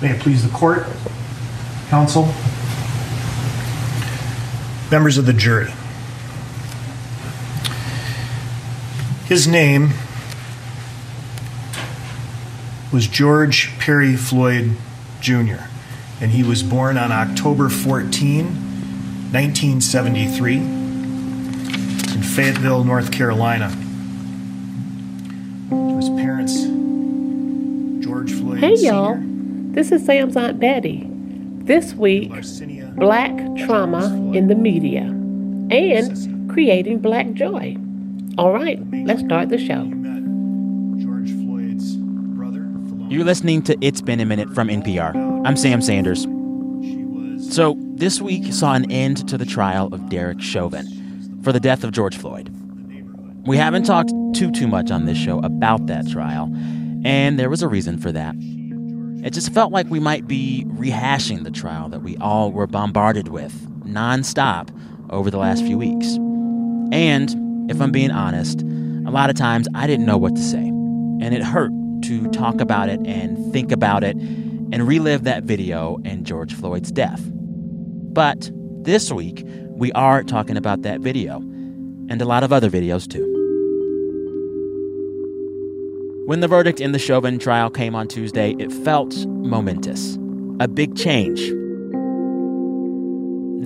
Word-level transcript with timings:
May 0.00 0.10
it 0.10 0.20
please 0.20 0.44
the 0.44 0.56
court, 0.56 0.86
counsel, 1.88 2.32
members 4.92 5.18
of 5.18 5.26
the 5.26 5.32
jury. 5.32 5.72
His 9.26 9.48
name 9.48 9.90
was 12.92 13.08
George 13.08 13.76
Perry 13.80 14.14
Floyd 14.14 14.76
Jr., 15.20 15.64
and 16.20 16.30
he 16.30 16.44
was 16.44 16.62
born 16.62 16.96
on 16.96 17.10
October 17.10 17.68
14, 17.68 18.44
1973, 19.32 20.56
in 20.56 22.22
Fayetteville, 22.22 22.84
North 22.84 23.10
Carolina. 23.10 23.68
To 25.70 25.96
his 25.96 26.08
parents, 26.10 26.62
George 28.04 28.32
Floyd 28.32 28.60
Hey 28.60 28.76
Sr., 28.76 28.86
y'all, 28.86 29.27
this 29.78 29.92
is 29.92 30.04
Sam's 30.04 30.36
Aunt 30.36 30.58
Betty. 30.58 31.06
This 31.08 31.94
week, 31.94 32.32
Larcinia 32.32 32.92
Black 32.96 33.30
Trauma 33.64 34.06
in 34.36 34.48
the 34.48 34.56
Media 34.56 35.02
and 35.02 36.50
Creating 36.50 36.98
Black 36.98 37.32
Joy. 37.34 37.76
All 38.38 38.52
right, 38.52 38.80
let's 39.06 39.20
start 39.20 39.50
the 39.50 39.56
show. 39.56 39.84
George 40.98 41.30
Floyd's 41.30 41.94
brother, 41.96 42.66
You're 43.08 43.24
listening 43.24 43.62
to 43.62 43.78
It's 43.80 44.00
Been 44.00 44.18
a 44.18 44.24
Minute 44.24 44.52
from 44.52 44.66
NPR. 44.66 45.14
I'm 45.46 45.56
Sam 45.56 45.80
Sanders. 45.80 46.26
So, 47.54 47.76
this 47.78 48.20
week 48.20 48.52
saw 48.52 48.74
an 48.74 48.90
end 48.90 49.28
to 49.28 49.38
the 49.38 49.46
trial 49.46 49.94
of 49.94 50.08
Derek 50.08 50.40
Chauvin 50.40 51.40
for 51.44 51.52
the 51.52 51.60
death 51.60 51.84
of 51.84 51.92
George 51.92 52.16
Floyd. 52.16 52.52
We 53.46 53.56
haven't 53.56 53.84
talked 53.84 54.10
too, 54.34 54.50
too 54.50 54.66
much 54.66 54.90
on 54.90 55.04
this 55.06 55.16
show 55.16 55.38
about 55.38 55.86
that 55.86 56.08
trial, 56.08 56.52
and 57.04 57.38
there 57.38 57.48
was 57.48 57.62
a 57.62 57.68
reason 57.68 57.98
for 57.98 58.10
that. 58.10 58.34
It 59.24 59.32
just 59.32 59.52
felt 59.52 59.72
like 59.72 59.88
we 59.88 59.98
might 59.98 60.28
be 60.28 60.64
rehashing 60.68 61.42
the 61.44 61.50
trial 61.50 61.88
that 61.88 62.02
we 62.02 62.16
all 62.18 62.52
were 62.52 62.66
bombarded 62.66 63.28
with 63.28 63.52
nonstop 63.84 64.70
over 65.10 65.30
the 65.30 65.38
last 65.38 65.64
few 65.64 65.76
weeks. 65.76 66.16
And, 66.92 67.70
if 67.70 67.80
I'm 67.80 67.90
being 67.90 68.10
honest, 68.10 68.62
a 68.62 69.10
lot 69.10 69.28
of 69.28 69.36
times 69.36 69.66
I 69.74 69.86
didn't 69.86 70.06
know 70.06 70.16
what 70.16 70.36
to 70.36 70.42
say, 70.42 70.66
and 70.66 71.34
it 71.34 71.42
hurt 71.42 71.72
to 72.04 72.28
talk 72.28 72.60
about 72.60 72.88
it 72.88 73.00
and 73.06 73.52
think 73.52 73.72
about 73.72 74.04
it 74.04 74.16
and 74.16 74.86
relive 74.86 75.24
that 75.24 75.42
video 75.42 75.98
and 76.04 76.24
George 76.24 76.54
Floyd's 76.54 76.92
death. 76.92 77.20
But 77.32 78.50
this 78.82 79.10
week, 79.10 79.44
we 79.70 79.90
are 79.92 80.22
talking 80.22 80.56
about 80.56 80.82
that 80.82 81.00
video 81.00 81.38
and 81.38 82.22
a 82.22 82.24
lot 82.24 82.44
of 82.44 82.52
other 82.52 82.70
videos 82.70 83.10
too. 83.10 83.37
When 86.28 86.40
the 86.40 86.46
verdict 86.46 86.78
in 86.78 86.92
the 86.92 86.98
Chauvin 86.98 87.38
trial 87.38 87.70
came 87.70 87.94
on 87.94 88.06
Tuesday, 88.06 88.54
it 88.58 88.70
felt 88.70 89.16
momentous, 89.26 90.18
a 90.60 90.68
big 90.68 90.94
change. 90.94 91.40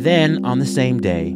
Then, 0.00 0.44
on 0.44 0.60
the 0.60 0.64
same 0.64 1.00
day, 1.00 1.34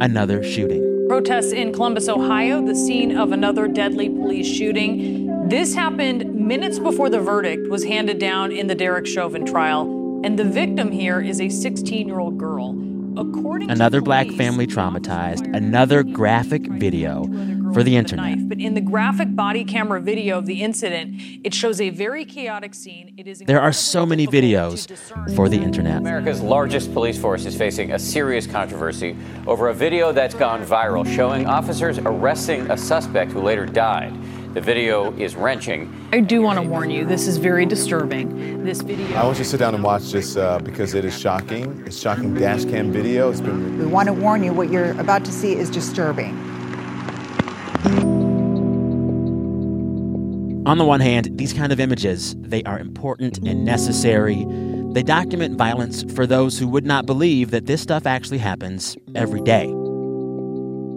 another 0.00 0.42
shooting. 0.42 1.04
Protests 1.10 1.52
in 1.52 1.74
Columbus, 1.74 2.08
Ohio, 2.08 2.66
the 2.66 2.74
scene 2.74 3.18
of 3.18 3.32
another 3.32 3.68
deadly 3.68 4.08
police 4.08 4.50
shooting. 4.50 5.46
This 5.46 5.74
happened 5.74 6.34
minutes 6.34 6.78
before 6.78 7.10
the 7.10 7.20
verdict 7.20 7.68
was 7.68 7.84
handed 7.84 8.18
down 8.18 8.50
in 8.50 8.66
the 8.66 8.74
Derek 8.74 9.06
Chauvin 9.06 9.44
trial, 9.44 10.22
and 10.24 10.38
the 10.38 10.44
victim 10.44 10.90
here 10.90 11.20
is 11.20 11.38
a 11.38 11.48
16-year-old 11.48 12.38
girl. 12.38 12.70
According 13.18 13.68
to 13.68 13.74
Another 13.74 14.00
black 14.00 14.24
police, 14.24 14.38
family 14.38 14.66
traumatized, 14.66 15.54
another 15.54 16.02
graphic 16.02 16.66
video 16.66 17.24
for 17.72 17.82
the 17.82 17.92
with 17.92 17.98
internet. 17.98 18.38
knife. 18.38 18.48
But 18.48 18.60
in 18.60 18.74
the 18.74 18.80
graphic 18.80 19.34
body 19.34 19.64
camera 19.64 20.00
video 20.00 20.38
of 20.38 20.46
the 20.46 20.62
incident, 20.62 21.20
it 21.44 21.54
shows 21.54 21.80
a 21.80 21.90
very 21.90 22.24
chaotic 22.24 22.74
scene. 22.74 23.14
It 23.16 23.26
is 23.26 23.40
There 23.40 23.60
are 23.60 23.72
so 23.72 24.06
many 24.06 24.26
videos 24.26 24.90
for 25.34 25.48
the 25.48 25.56
internet. 25.56 25.98
America's 25.98 26.40
largest 26.40 26.92
police 26.92 27.18
force 27.18 27.44
is 27.46 27.56
facing 27.56 27.92
a 27.92 27.98
serious 27.98 28.46
controversy 28.46 29.16
over 29.46 29.68
a 29.68 29.74
video 29.74 30.12
that's 30.12 30.34
gone 30.34 30.64
viral 30.64 31.06
showing 31.16 31.46
officers 31.46 31.98
arresting 31.98 32.70
a 32.70 32.76
suspect 32.76 33.32
who 33.32 33.40
later 33.40 33.66
died. 33.66 34.12
The 34.54 34.60
video 34.60 35.16
is 35.16 35.34
wrenching. 35.34 35.90
I 36.12 36.20
do 36.20 36.42
want 36.42 36.58
to 36.58 36.62
warn 36.62 36.90
you, 36.90 37.06
this 37.06 37.26
is 37.26 37.38
very 37.38 37.64
disturbing. 37.64 38.62
This 38.62 38.82
video. 38.82 39.16
I 39.16 39.24
want 39.24 39.38
you 39.38 39.44
to 39.44 39.50
sit 39.50 39.56
down 39.56 39.74
and 39.74 39.82
watch 39.82 40.12
this 40.12 40.36
uh, 40.36 40.58
because 40.58 40.92
it 40.92 41.06
is 41.06 41.18
shocking. 41.18 41.82
It's 41.86 41.98
shocking 41.98 42.34
dash 42.34 42.66
cam 42.66 42.92
video. 42.92 43.30
It's 43.30 43.40
been 43.40 43.78
We 43.78 43.86
want 43.86 44.08
to 44.08 44.12
warn 44.12 44.44
you 44.44 44.52
what 44.52 44.70
you're 44.70 44.90
about 45.00 45.24
to 45.24 45.32
see 45.32 45.54
is 45.54 45.70
disturbing. 45.70 46.41
On 50.64 50.78
the 50.78 50.84
one 50.84 51.00
hand, 51.00 51.28
these 51.38 51.52
kind 51.52 51.72
of 51.72 51.80
images, 51.80 52.36
they 52.38 52.62
are 52.62 52.78
important 52.78 53.38
and 53.38 53.64
necessary. 53.64 54.46
They 54.92 55.02
document 55.02 55.58
violence 55.58 56.04
for 56.14 56.24
those 56.24 56.56
who 56.56 56.68
would 56.68 56.86
not 56.86 57.04
believe 57.04 57.50
that 57.50 57.66
this 57.66 57.80
stuff 57.80 58.06
actually 58.06 58.38
happens 58.38 58.96
every 59.16 59.40
day. 59.40 59.64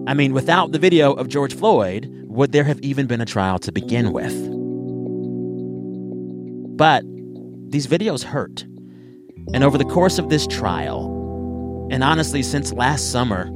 I 0.08 0.14
mean, 0.14 0.34
without 0.34 0.72
the 0.72 0.78
video 0.78 1.14
of 1.14 1.30
George 1.30 1.56
Floyd, 1.56 2.08
would 2.26 2.52
there 2.52 2.64
have 2.64 2.80
even 2.82 3.08
been 3.08 3.22
a 3.22 3.26
trial 3.26 3.58
to 3.60 3.72
begin 3.72 4.14
with? 4.14 4.36
But 6.78 7.04
these 7.72 7.88
videos 7.88 8.24
hurt. 8.24 8.62
And 9.54 9.64
over 9.64 9.80
the 9.80 9.86
course 9.86 10.20
of 10.20 10.30
this 10.30 10.46
trial, 10.46 11.88
and 11.90 12.04
honestly, 12.04 12.44
since 12.44 12.72
last 12.72 13.12
summer, 13.12 13.50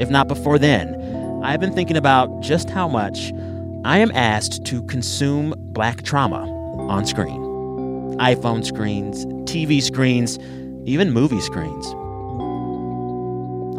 if 0.00 0.10
not 0.10 0.26
before 0.26 0.58
then, 0.58 1.40
I've 1.44 1.60
been 1.60 1.72
thinking 1.72 1.96
about 1.96 2.40
just 2.40 2.68
how 2.68 2.88
much 2.88 3.32
I 3.84 3.98
am 3.98 4.12
asked 4.12 4.64
to 4.66 4.80
consume 4.84 5.54
black 5.58 6.02
trauma 6.02 6.46
on 6.88 7.04
screen 7.04 7.40
iPhone 8.18 8.64
screens, 8.64 9.26
TV 9.50 9.82
screens, 9.82 10.38
even 10.84 11.10
movie 11.10 11.40
screens. 11.40 11.86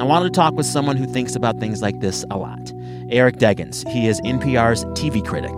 I 0.02 0.04
wanted 0.04 0.26
to 0.26 0.32
talk 0.32 0.56
with 0.56 0.66
someone 0.66 0.98
who 0.98 1.06
thinks 1.06 1.38
about 1.38 1.62
things 1.62 1.82
like 1.82 2.02
this 2.02 2.26
a 2.30 2.38
lot 2.38 2.74
Eric 3.10 3.38
Deggans. 3.38 3.88
He 3.88 4.08
is 4.08 4.20
NPR's 4.22 4.84
TV 5.00 5.26
critic. 5.26 5.54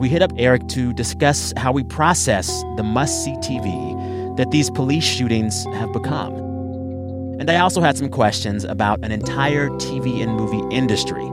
We 0.00 0.08
hit 0.08 0.22
up 0.22 0.32
Eric 0.36 0.66
to 0.68 0.92
discuss 0.92 1.52
how 1.56 1.70
we 1.70 1.84
process 1.84 2.64
the 2.76 2.82
must 2.82 3.22
see 3.22 3.34
TV 3.34 4.36
that 4.36 4.50
these 4.50 4.68
police 4.70 5.04
shootings 5.04 5.64
have 5.74 5.92
become. 5.92 6.34
And 7.38 7.48
I 7.48 7.60
also 7.60 7.80
had 7.80 7.96
some 7.96 8.08
questions 8.08 8.64
about 8.64 8.98
an 9.04 9.12
entire 9.12 9.68
TV 9.70 10.22
and 10.22 10.34
movie 10.34 10.74
industry 10.74 11.30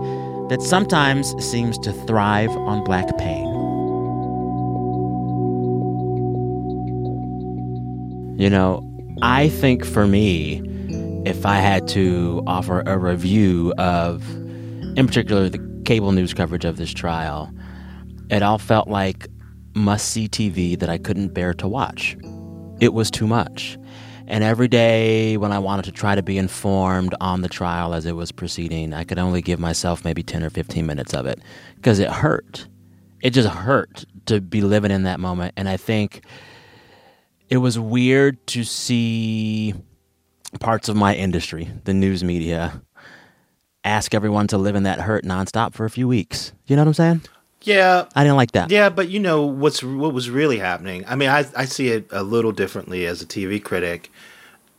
that 0.50 0.62
sometimes 0.62 1.34
seems 1.44 1.78
to 1.80 1.92
thrive 1.92 2.52
on 2.52 2.84
black 2.84 3.18
pain. 3.18 3.46
You 8.40 8.50
know, 8.50 8.84
I 9.22 9.50
think 9.50 9.84
for 9.84 10.08
me, 10.08 10.62
if 11.26 11.46
I 11.46 11.56
had 11.56 11.88
to 11.90 12.44
offer 12.48 12.84
a 12.86 12.98
review 12.98 13.74
of, 13.78 14.24
in 14.96 15.08
particular, 15.08 15.50
the 15.50 15.60
cable 15.86 16.12
news 16.12 16.34
coverage 16.34 16.64
of 16.64 16.78
this 16.78 16.94
trial, 16.94 17.52
it 18.30 18.44
all 18.44 18.60
felt 18.60 18.88
like 18.88 19.28
must 19.74 20.10
see 20.10 20.28
TV 20.28 20.78
that 20.80 20.90
I 20.90 20.98
couldn't 20.98 21.34
bear 21.34 21.54
to 21.56 21.68
watch. 21.68 22.16
It 22.80 22.94
was 22.94 23.10
too 23.10 23.28
much. 23.28 23.78
And 24.28 24.44
every 24.44 24.68
day 24.68 25.38
when 25.38 25.54
I 25.54 25.60
wanted 25.60 25.86
to 25.86 25.92
try 25.92 26.14
to 26.16 26.22
be 26.22 26.38
informed 26.38 27.16
on 27.22 27.42
the 27.42 27.48
trial 27.48 27.94
as 27.94 28.06
it 28.06 28.12
was 28.12 28.32
proceeding, 28.32 28.94
I 28.94 29.06
could 29.06 29.18
only 29.18 29.42
give 29.42 29.60
myself 29.60 30.04
maybe 30.04 30.22
10 30.22 30.44
or 30.44 30.50
15 30.50 30.86
minutes 30.86 31.14
of 31.14 31.26
it 31.26 31.40
because 31.76 32.00
it 32.00 32.10
hurt. 32.10 32.68
It 33.22 33.32
just 33.32 33.48
hurt 33.48 34.04
to 34.26 34.42
be 34.42 34.62
living 34.62 34.92
in 34.92 35.04
that 35.04 35.22
moment. 35.22 35.54
And 35.56 35.70
I 35.70 35.78
think 35.78 36.26
it 37.50 37.58
was 37.58 37.80
weird 37.80 38.46
to 38.48 38.66
see 38.66 39.74
parts 40.60 40.90
of 40.90 40.98
my 40.98 41.16
industry, 41.16 41.70
the 41.86 41.94
news 41.94 42.24
media, 42.24 42.82
ask 43.86 44.14
everyone 44.14 44.48
to 44.48 44.58
live 44.58 44.76
in 44.76 44.84
that 44.84 45.00
hurt 45.00 45.24
nonstop 45.24 45.74
for 45.74 45.86
a 45.86 45.90
few 45.90 46.08
weeks. 46.08 46.52
You 46.66 46.76
know 46.76 46.82
what 46.82 46.90
I'm 46.90 46.94
saying? 46.94 47.22
Yeah, 47.68 48.06
I 48.16 48.24
didn't 48.24 48.38
like 48.38 48.54
that. 48.54 48.72
yeah, 48.72 48.90
but 48.90 49.10
you 49.10 49.20
know 49.20 49.46
what's 49.46 49.84
what 49.84 50.14
was 50.14 50.30
really 50.30 50.58
happening. 50.58 51.04
I 51.06 51.16
mean, 51.16 51.30
I 51.30 51.46
I 51.56 51.66
see 51.66 51.90
it 51.90 52.08
a 52.12 52.24
little 52.24 52.54
differently 52.54 53.06
as 53.06 53.22
a 53.22 53.26
TV 53.26 53.62
critic. 53.62 54.10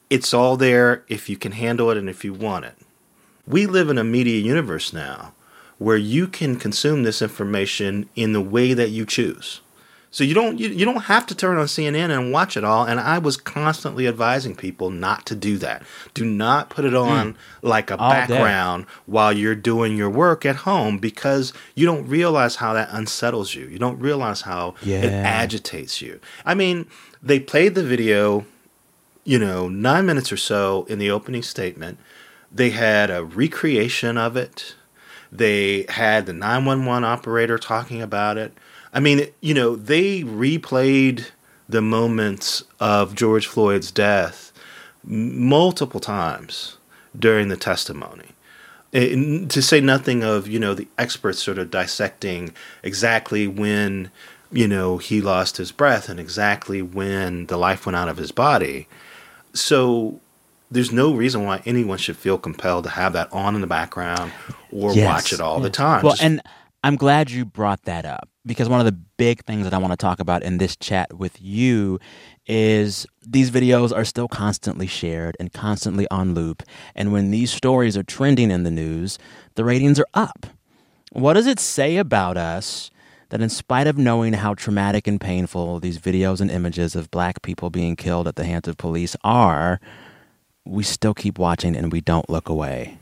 It's 0.09 0.33
all 0.33 0.57
there 0.57 1.05
if 1.09 1.29
you 1.29 1.37
can 1.37 1.53
handle 1.53 1.91
it 1.91 1.99
and 1.99 2.09
if 2.09 2.25
you 2.25 2.33
want 2.33 2.65
it. 2.65 2.77
We 3.47 3.67
live 3.67 3.91
in 3.91 3.99
a 3.99 4.05
media 4.05 4.41
universe 4.41 4.93
now 4.93 5.35
where 5.77 5.99
you 5.99 6.27
can 6.27 6.57
consume 6.57 7.03
this 7.03 7.21
information 7.21 8.09
in 8.17 8.33
the 8.33 8.41
way 8.41 8.73
that 8.73 8.89
you 8.91 9.05
choose. 9.05 9.61
So 10.11 10.25
you 10.25 10.35
don't 10.35 10.59
you, 10.59 10.69
you 10.69 10.85
don't 10.85 11.03
have 11.03 11.27
to 11.27 11.35
turn 11.35 11.59
on 11.59 11.67
CNN 11.67 12.11
and 12.11 12.33
watch 12.33 12.57
it 12.57 12.65
all. 12.65 12.85
And 12.85 12.99
I 12.99 13.19
was 13.19 13.37
constantly 13.37 14.07
advising 14.07 14.55
people 14.55 14.91
not 14.91 15.27
to 15.27 15.35
do 15.35 15.59
that. 15.59 15.83
Do 16.15 16.25
not 16.25 16.71
put 16.71 16.85
it 16.85 16.95
on 16.95 17.35
mm. 17.35 17.37
like 17.63 17.91
a 17.91 17.99
All 17.99 18.11
day. 18.11 18.21
background 18.21 18.87
while 19.07 19.33
you're 19.33 19.55
doing 19.55 19.97
your 19.97 20.11
work 20.11 20.47
at 20.47 20.57
home 20.57 20.99
because 20.99 21.53
you 21.75 21.85
don't 21.85 22.07
realize 22.07 22.57
how 22.57 22.73
that 22.73 22.89
unsettles 22.91 23.55
you. 23.55 23.67
You 23.67 23.79
don't 23.79 23.99
realize 23.99 24.43
how 24.43 24.75
it 25.03 25.13
agitates 25.13 26.01
you. 26.01 26.21
I 26.45 26.55
mean, 26.55 26.87
they 27.23 27.39
played 27.39 27.75
the 27.75 27.85
video, 27.85 28.47
you 29.25 29.39
know, 29.39 29.69
nine 29.69 30.07
minutes 30.07 30.33
or 30.33 30.37
so 30.37 30.87
in 30.89 30.99
the 30.99 31.11
opening 31.11 31.43
statement. 31.43 31.99
They 32.51 32.71
had 32.71 33.11
a 33.11 33.25
recreation 33.25 34.17
of 34.17 34.37
it. 34.37 34.75
They 35.31 35.85
had 35.91 36.25
the 36.25 36.33
911 36.33 37.05
operator 37.05 37.59
talking 37.59 38.01
about 38.01 38.39
it. 38.39 38.55
I 38.93 39.01
mean, 39.01 39.27
you 39.41 39.55
know, 39.55 39.77
they 39.77 40.23
replayed 40.23 41.27
the 41.69 41.83
moments 41.83 42.65
of 42.81 43.15
George 43.15 43.47
Floyd's 43.47 43.91
death 43.91 44.53
multiple 45.05 46.01
times 46.01 46.77
during 47.19 47.49
the 47.49 47.57
testimony. 47.57 48.27
And 48.93 49.51
to 49.51 49.61
say 49.61 49.81
nothing 49.81 50.23
of, 50.25 50.49
you 50.49 50.59
know, 50.59 50.73
the 50.73 50.89
experts 50.97 51.43
sort 51.43 51.59
of 51.59 51.71
dissecting 51.71 52.55
exactly 52.83 53.47
when, 53.47 54.11
you 54.51 54.67
know, 54.67 54.97
he 54.97 55.21
lost 55.21 55.59
his 55.59 55.73
breath 55.73 56.09
and 56.09 56.19
exactly 56.19 56.81
when 56.81 57.47
the 57.47 57.59
life 57.59 57.85
went 57.85 57.97
out 57.97 58.09
of 58.09 58.17
his 58.17 58.33
body. 58.33 58.89
So 59.53 60.21
there's 60.71 60.91
no 60.91 61.13
reason 61.13 61.45
why 61.45 61.63
anyone 61.67 61.99
should 61.99 62.17
feel 62.17 62.39
compelled 62.39 62.85
to 62.85 62.91
have 62.91 63.13
that 63.13 63.31
on 63.31 63.55
in 63.55 63.61
the 63.61 63.67
background 63.67 64.33
or 64.73 64.95
Yes, 64.95 65.07
watch 65.07 65.33
it 65.35 65.41
all 65.41 65.61
the 65.61 65.69
time. 65.71 66.03
Well, 66.03 66.13
Just- 66.13 66.23
and 66.23 66.43
I'm 66.85 66.95
glad 66.95 67.31
you 67.31 67.45
brought 67.45 67.83
that 67.83 68.05
up 68.05 68.29
because 68.47 68.69
one 68.69 68.79
of 68.79 68.87
the 68.87 68.93
big 68.93 69.45
things 69.45 69.65
that 69.65 69.75
I 69.75 69.79
want 69.79 69.93
to 69.93 69.97
talk 69.97 70.21
about 70.21 70.45
in 70.45 70.59
this 70.59 70.77
chat 70.77 71.19
with 71.19 71.41
you 71.43 71.99
is 72.47 73.05
these 73.27 73.51
videos 73.51 73.95
are 73.95 74.05
still 74.05 74.29
constantly 74.29 74.87
shared 74.87 75.37
and 75.41 75.53
constantly 75.53 76.07
on 76.09 76.35
loop. 76.35 76.63
And 76.95 77.13
when 77.13 77.33
these 77.33 77.51
stories 77.51 77.97
are 77.97 78.05
trending 78.05 78.53
in 78.53 78.63
the 78.63 78.71
news, 78.71 79.19
the 79.57 79.65
ratings 79.65 79.99
are 79.99 80.07
up. 80.15 80.47
What 81.11 81.35
does 81.35 81.49
it 81.49 81.59
say 81.59 81.97
about 81.97 82.37
us 82.37 82.93
that, 83.31 83.41
in 83.41 83.49
spite 83.49 83.89
of 83.89 83.99
knowing 83.99 84.35
how 84.35 84.55
traumatic 84.55 85.09
and 85.09 85.21
painful 85.21 85.81
these 85.81 85.99
videos 85.99 86.41
and 86.41 86.51
images 86.51 86.95
of 86.95 87.11
black 87.11 87.43
people 87.43 87.71
being 87.71 87.97
killed 87.97 88.29
at 88.29 88.37
the 88.37 88.45
hands 88.45 88.69
of 88.69 88.77
police 88.77 89.17
are, 89.25 89.81
we 90.65 90.85
still 90.85 91.15
keep 91.15 91.39
watching 91.39 91.75
and 91.75 91.91
we 91.91 92.01
don't 92.01 92.31
look 92.31 92.49
away? 92.49 92.98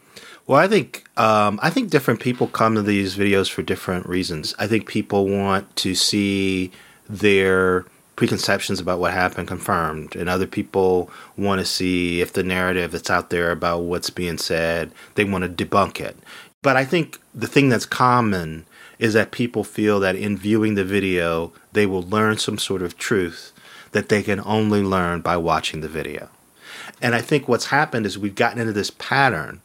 Well, 0.46 0.60
I 0.60 0.68
think 0.68 1.04
um, 1.16 1.58
I 1.60 1.70
think 1.70 1.90
different 1.90 2.20
people 2.20 2.46
come 2.46 2.76
to 2.76 2.82
these 2.82 3.16
videos 3.16 3.50
for 3.50 3.62
different 3.62 4.06
reasons. 4.06 4.54
I 4.58 4.68
think 4.68 4.86
people 4.86 5.26
want 5.26 5.74
to 5.76 5.94
see 5.94 6.70
their 7.08 7.84
preconceptions 8.14 8.80
about 8.80 9.00
what 9.00 9.12
happened 9.12 9.48
confirmed, 9.48 10.14
and 10.14 10.28
other 10.28 10.46
people 10.46 11.10
want 11.36 11.58
to 11.60 11.64
see 11.64 12.20
if 12.20 12.32
the 12.32 12.44
narrative 12.44 12.92
that's 12.92 13.10
out 13.10 13.30
there 13.30 13.50
about 13.50 13.82
what's 13.82 14.10
being 14.10 14.38
said 14.38 14.92
they 15.16 15.24
want 15.24 15.42
to 15.42 15.64
debunk 15.64 16.00
it. 16.00 16.16
But 16.62 16.76
I 16.76 16.84
think 16.84 17.20
the 17.34 17.48
thing 17.48 17.68
that's 17.68 17.86
common 17.86 18.66
is 19.00 19.14
that 19.14 19.32
people 19.32 19.64
feel 19.64 19.98
that 20.00 20.16
in 20.16 20.36
viewing 20.36 20.76
the 20.76 20.84
video 20.84 21.52
they 21.72 21.86
will 21.86 22.02
learn 22.02 22.38
some 22.38 22.58
sort 22.58 22.82
of 22.82 22.96
truth 22.96 23.52
that 23.92 24.08
they 24.08 24.22
can 24.22 24.40
only 24.44 24.82
learn 24.82 25.20
by 25.22 25.36
watching 25.36 25.80
the 25.80 25.88
video. 25.88 26.28
And 27.02 27.14
I 27.14 27.20
think 27.20 27.48
what's 27.48 27.66
happened 27.66 28.06
is 28.06 28.16
we've 28.18 28.34
gotten 28.34 28.60
into 28.60 28.72
this 28.72 28.90
pattern 28.90 29.60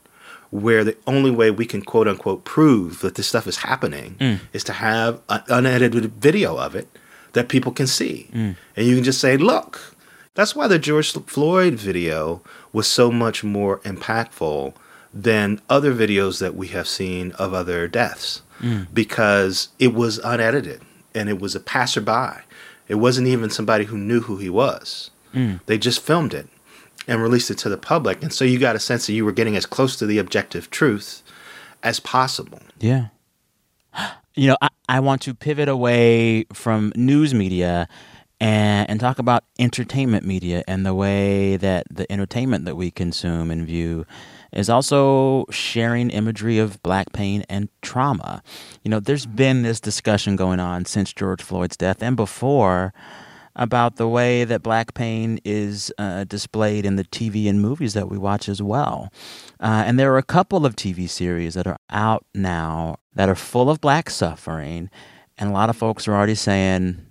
where 0.52 0.84
the 0.84 0.98
only 1.08 1.32
way 1.32 1.50
we 1.50 1.66
can 1.66 1.82
quote 1.82 2.08
unquote 2.08 2.44
prove 2.44 3.00
that 3.00 3.16
this 3.16 3.28
stuff 3.28 3.48
is 3.48 3.58
happening 3.58 4.16
mm. 4.20 4.40
is 4.54 4.64
to 4.66 4.74
have 4.74 5.22
an 5.30 5.42
unedited 5.48 6.06
video 6.16 6.58
of 6.58 6.76
it 6.76 6.88
that 7.34 7.50
people 7.50 7.72
can 7.72 7.88
see. 7.88 8.30
Mm. 8.34 8.56
And 8.76 8.86
you 8.86 8.96
can 8.96 9.04
just 9.04 9.22
say, 9.22 9.38
look. 9.38 9.96
That's 10.34 10.56
why 10.56 10.70
the 10.70 10.80
George 10.80 11.12
Floyd 11.12 11.74
video 11.74 12.42
was 12.72 12.88
so 12.88 13.12
much 13.12 13.44
more 13.44 13.80
impactful 13.80 14.74
than 15.14 15.60
other 15.70 15.94
videos 15.94 16.40
that 16.40 16.56
we 16.56 16.70
have 16.70 16.88
seen 16.88 17.34
of 17.34 17.54
other 17.54 17.86
deaths 17.90 18.42
mm. 18.62 18.88
because 18.94 19.68
it 19.78 19.94
was 19.94 20.20
unedited 20.20 20.82
and 21.14 21.28
it 21.28 21.42
was 21.42 21.54
a 21.54 21.60
passerby. 21.60 22.44
It 22.88 22.96
wasn't 22.96 23.28
even 23.28 23.50
somebody 23.50 23.86
who 23.86 23.98
knew 23.98 24.22
who 24.22 24.38
he 24.38 24.50
was. 24.50 25.12
They 25.66 25.78
just 25.78 26.02
filmed 26.02 26.34
it 26.34 26.48
and 27.12 27.22
released 27.22 27.52
it 27.52 27.58
to 27.60 27.70
the 27.70 27.78
public. 27.78 28.24
And 28.24 28.34
so 28.34 28.46
you 28.46 28.58
got 28.58 28.76
a 28.76 28.80
sense 28.80 29.06
that 29.08 29.14
you 29.14 29.26
were 29.26 29.34
getting 29.34 29.58
as 29.58 29.66
close 29.66 29.98
to 29.98 30.06
the 30.06 30.18
objective 30.18 30.70
truth 30.70 31.22
as 31.84 32.00
possible. 32.00 32.60
Yeah. 32.80 33.08
You 34.34 34.48
know, 34.48 34.58
I, 34.62 34.70
I 34.88 35.00
want 35.02 35.22
to 35.24 35.34
pivot 35.34 35.68
away 35.68 36.46
from 36.54 36.94
news 36.96 37.34
media 37.34 37.90
and, 38.40 38.90
and 38.90 38.98
talk 38.98 39.20
about 39.20 39.44
entertainment 39.60 40.26
media 40.26 40.64
and 40.70 40.86
the 40.86 40.96
way 40.96 41.58
that 41.58 41.86
the 41.92 42.10
entertainment 42.10 42.64
that 42.64 42.78
we 42.78 42.92
consume 42.92 43.52
and 43.52 43.68
view 43.68 44.06
is 44.54 44.70
also 44.70 45.46
sharing 45.50 46.12
imagery 46.12 46.60
of 46.60 46.82
black 46.82 47.12
pain 47.12 47.44
and 47.50 47.68
trauma. 47.82 48.42
You 48.84 48.92
know, 48.92 49.02
there's 49.02 49.26
been 49.26 49.64
this 49.64 49.82
discussion 49.82 50.38
going 50.38 50.62
on 50.62 50.86
since 50.86 51.12
George 51.12 51.42
Floyd's 51.42 51.76
death 51.76 52.02
and 52.02 52.16
before 52.16 52.94
about 53.56 53.98
the 53.98 54.08
way 54.08 54.44
that 54.44 54.64
black 54.64 54.94
pain 54.94 55.40
is 55.44 55.92
uh, 55.98 56.24
displayed 56.24 56.86
in 56.86 56.96
the 56.96 57.04
TV 57.04 57.50
and 57.50 57.62
movies 57.62 57.94
that 57.94 58.10
we 58.10 58.18
watch 58.18 58.48
as 58.48 58.62
well. 58.62 59.12
Uh, 59.60 59.84
and 59.86 60.00
there 60.00 60.14
are 60.14 60.18
a 60.18 60.24
couple 60.24 60.66
of 60.66 60.76
TV 60.76 61.10
series 61.10 61.54
that 61.54 61.68
are 61.68 61.80
out 61.90 62.26
now 62.34 62.98
that 63.14 63.30
are 63.30 63.36
full 63.36 63.70
of 63.70 63.82
black 63.82 64.10
suffering. 64.10 64.90
And 65.38 65.50
a 65.50 65.54
lot 65.54 65.70
of 65.70 65.76
folks 65.76 66.08
are 66.08 66.14
already 66.14 66.36
saying, 66.36 67.06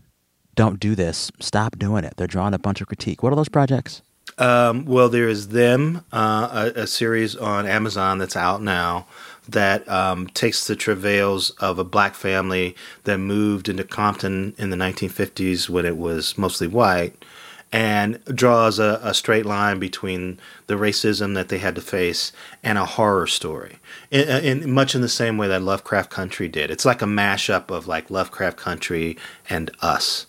don't 0.54 0.80
do 0.80 0.94
this. 0.94 1.30
Stop 1.40 1.78
doing 1.78 2.04
it. 2.04 2.14
They're 2.16 2.26
drawing 2.26 2.54
a 2.54 2.58
bunch 2.58 2.80
of 2.80 2.86
critique. 2.86 3.22
What 3.22 3.32
are 3.32 3.36
those 3.36 3.48
projects? 3.48 4.02
Um, 4.38 4.86
well, 4.86 5.08
there 5.08 5.28
is 5.28 5.48
Them, 5.48 6.04
uh, 6.12 6.70
a, 6.74 6.82
a 6.82 6.86
series 6.86 7.36
on 7.36 7.66
Amazon 7.66 8.18
that's 8.18 8.36
out 8.36 8.62
now 8.62 9.06
that 9.52 9.88
um, 9.88 10.26
takes 10.28 10.66
the 10.66 10.76
travails 10.76 11.50
of 11.50 11.78
a 11.78 11.84
black 11.84 12.14
family 12.14 12.76
that 13.04 13.18
moved 13.18 13.68
into 13.68 13.84
Compton 13.84 14.54
in 14.58 14.70
the 14.70 14.76
1950s 14.76 15.68
when 15.68 15.86
it 15.86 15.96
was 15.96 16.36
mostly 16.36 16.66
white 16.66 17.24
and 17.72 18.22
draws 18.24 18.78
a, 18.78 19.00
a 19.02 19.14
straight 19.14 19.46
line 19.46 19.78
between 19.78 20.40
the 20.66 20.74
racism 20.74 21.34
that 21.34 21.48
they 21.48 21.58
had 21.58 21.76
to 21.76 21.80
face 21.80 22.32
and 22.64 22.76
a 22.78 22.84
horror 22.84 23.26
story. 23.26 23.78
In, 24.10 24.62
in 24.62 24.70
much 24.72 24.94
in 24.94 25.02
the 25.02 25.08
same 25.08 25.38
way 25.38 25.46
that 25.48 25.62
lovecraft 25.62 26.10
country 26.10 26.48
did. 26.48 26.70
It's 26.70 26.84
like 26.84 27.00
a 27.00 27.06
mashup 27.06 27.70
of 27.70 27.86
like 27.86 28.10
lovecraft 28.10 28.56
country 28.56 29.16
and 29.48 29.70
us 29.80 30.26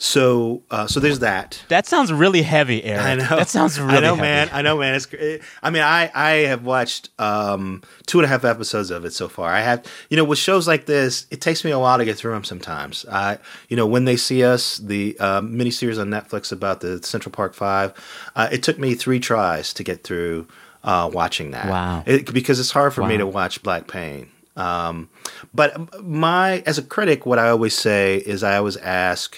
so 0.00 0.62
uh, 0.70 0.86
so 0.86 1.00
there's 1.00 1.18
that 1.18 1.60
That 1.68 1.84
sounds 1.86 2.12
really 2.12 2.42
heavy, 2.42 2.84
Eric. 2.84 3.02
I 3.04 3.14
know. 3.16 3.36
That 3.36 3.48
sounds 3.48 3.80
really 3.80 3.92
heavy. 3.94 4.06
I 4.06 4.08
know, 4.08 4.14
heavy. 4.14 4.22
man. 4.22 4.48
I 4.52 4.62
know, 4.62 4.78
man. 4.78 4.94
It's. 4.94 5.06
it- 5.12 5.42
I 5.62 5.70
mean, 5.70 5.82
I 5.82 6.10
I 6.14 6.30
have 6.46 6.64
watched 6.64 7.10
um 7.18 7.82
two 8.06 8.18
and 8.20 8.24
a 8.24 8.28
half 8.28 8.44
episodes 8.44 8.90
of 8.92 9.04
it 9.04 9.12
so 9.12 9.28
far. 9.28 9.50
I 9.52 9.60
have, 9.60 9.84
you 10.08 10.16
know, 10.16 10.24
with 10.24 10.38
shows 10.38 10.68
like 10.68 10.86
this, 10.86 11.26
it 11.32 11.40
takes 11.40 11.64
me 11.64 11.72
a 11.72 11.78
while 11.78 11.98
to 11.98 12.04
get 12.04 12.16
through 12.16 12.32
them. 12.32 12.44
Sometimes, 12.44 13.04
I, 13.10 13.38
you 13.68 13.76
know, 13.76 13.86
when 13.86 14.04
they 14.04 14.16
see 14.16 14.44
us, 14.44 14.78
the 14.78 15.16
uh, 15.18 15.40
miniseries 15.40 16.00
on 16.00 16.08
Netflix 16.10 16.52
about 16.52 16.80
the 16.80 17.02
Central 17.02 17.32
Park 17.32 17.54
Five, 17.54 17.92
uh, 18.36 18.48
it 18.52 18.62
took 18.62 18.78
me 18.78 18.94
three 18.94 19.18
tries 19.18 19.74
to 19.74 19.82
get 19.82 20.04
through 20.04 20.46
uh, 20.84 21.10
watching 21.12 21.50
that. 21.50 21.66
Wow. 21.68 22.04
It, 22.06 22.32
because 22.32 22.60
it's 22.60 22.70
hard 22.70 22.94
for 22.94 23.04
me 23.04 23.16
to 23.16 23.26
watch 23.26 23.64
Black 23.64 23.88
Pain. 23.88 24.30
Um, 24.56 25.08
but 25.54 26.02
my 26.04 26.62
as 26.66 26.78
a 26.78 26.82
critic, 26.82 27.26
what 27.26 27.38
I 27.40 27.48
always 27.48 27.74
say 27.74 28.16
is 28.18 28.42
I 28.44 28.56
always 28.56 28.76
ask 28.76 29.36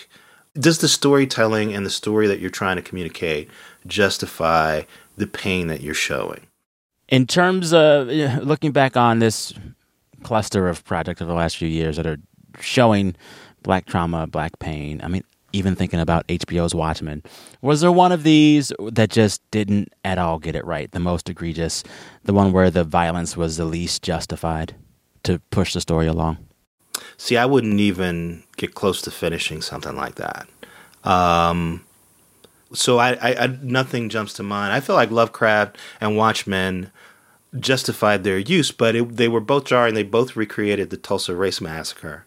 does 0.54 0.78
the 0.78 0.88
storytelling 0.88 1.72
and 1.74 1.86
the 1.86 1.90
story 1.90 2.26
that 2.26 2.40
you're 2.40 2.50
trying 2.50 2.76
to 2.76 2.82
communicate 2.82 3.48
justify 3.86 4.82
the 5.16 5.26
pain 5.26 5.68
that 5.68 5.80
you're 5.80 5.94
showing? 5.94 6.46
In 7.08 7.26
terms 7.26 7.72
of 7.72 8.08
looking 8.42 8.72
back 8.72 8.96
on 8.96 9.18
this 9.18 9.52
cluster 10.22 10.68
of 10.68 10.84
projects 10.84 11.22
over 11.22 11.30
the 11.30 11.36
last 11.36 11.56
few 11.56 11.68
years 11.68 11.96
that 11.96 12.06
are 12.06 12.18
showing 12.60 13.14
black 13.62 13.86
trauma, 13.86 14.26
black 14.26 14.58
pain, 14.58 15.00
I 15.02 15.08
mean, 15.08 15.24
even 15.52 15.74
thinking 15.74 16.00
about 16.00 16.26
HBO's 16.28 16.74
Watchmen, 16.74 17.22
was 17.60 17.80
there 17.80 17.90
one 17.90 18.12
of 18.12 18.22
these 18.22 18.72
that 18.78 19.10
just 19.10 19.42
didn't 19.50 19.92
at 20.04 20.18
all 20.18 20.38
get 20.38 20.54
it 20.54 20.64
right? 20.64 20.90
The 20.90 21.00
most 21.00 21.28
egregious, 21.28 21.82
the 22.24 22.32
one 22.32 22.52
where 22.52 22.70
the 22.70 22.84
violence 22.84 23.36
was 23.36 23.56
the 23.56 23.64
least 23.64 24.02
justified 24.02 24.74
to 25.24 25.40
push 25.50 25.74
the 25.74 25.80
story 25.80 26.06
along? 26.06 26.38
See, 27.16 27.36
I 27.36 27.46
wouldn't 27.46 27.80
even 27.80 28.42
get 28.56 28.74
close 28.74 29.02
to 29.02 29.10
finishing 29.10 29.62
something 29.62 29.96
like 29.96 30.16
that. 30.16 30.48
Um, 31.04 31.84
so 32.72 32.98
I, 32.98 33.12
I, 33.14 33.44
I, 33.44 33.58
nothing 33.62 34.08
jumps 34.08 34.32
to 34.34 34.42
mind. 34.42 34.72
I 34.72 34.80
feel 34.80 34.96
like 34.96 35.10
Lovecraft 35.10 35.76
and 36.00 36.16
Watchmen 36.16 36.90
justified 37.58 38.22
their 38.22 38.38
use, 38.38 38.70
but 38.70 38.94
it, 38.94 39.16
they 39.16 39.28
were 39.28 39.40
both 39.40 39.64
jarring. 39.64 39.94
They 39.94 40.02
both 40.02 40.36
recreated 40.36 40.90
the 40.90 40.96
Tulsa 40.96 41.34
Race 41.34 41.60
Massacre. 41.60 42.24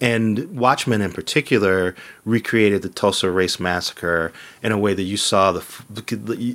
And 0.00 0.56
Watchmen, 0.56 1.02
in 1.02 1.12
particular, 1.12 1.94
recreated 2.24 2.80
the 2.80 2.88
Tulsa 2.88 3.30
Race 3.30 3.60
Massacre 3.60 4.32
in 4.62 4.72
a 4.72 4.78
way 4.78 4.94
that 4.94 5.02
you 5.02 5.18
saw 5.18 5.52
the. 5.52 5.62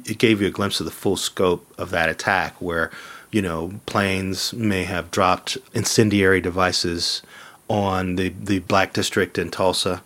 It 0.03 0.17
gave 0.17 0.41
you 0.41 0.47
a 0.47 0.51
glimpse 0.51 0.79
of 0.79 0.85
the 0.85 0.91
full 0.91 1.15
scope 1.15 1.71
of 1.77 1.91
that 1.91 2.09
attack, 2.09 2.59
where 2.59 2.89
you 3.31 3.41
know 3.41 3.73
planes 3.85 4.53
may 4.53 4.83
have 4.83 5.11
dropped 5.11 5.57
incendiary 5.73 6.41
devices 6.41 7.21
on 7.69 8.15
the 8.15 8.29
the 8.29 8.59
black 8.59 8.93
district 8.93 9.37
in 9.37 9.49
Tulsa, 9.49 10.01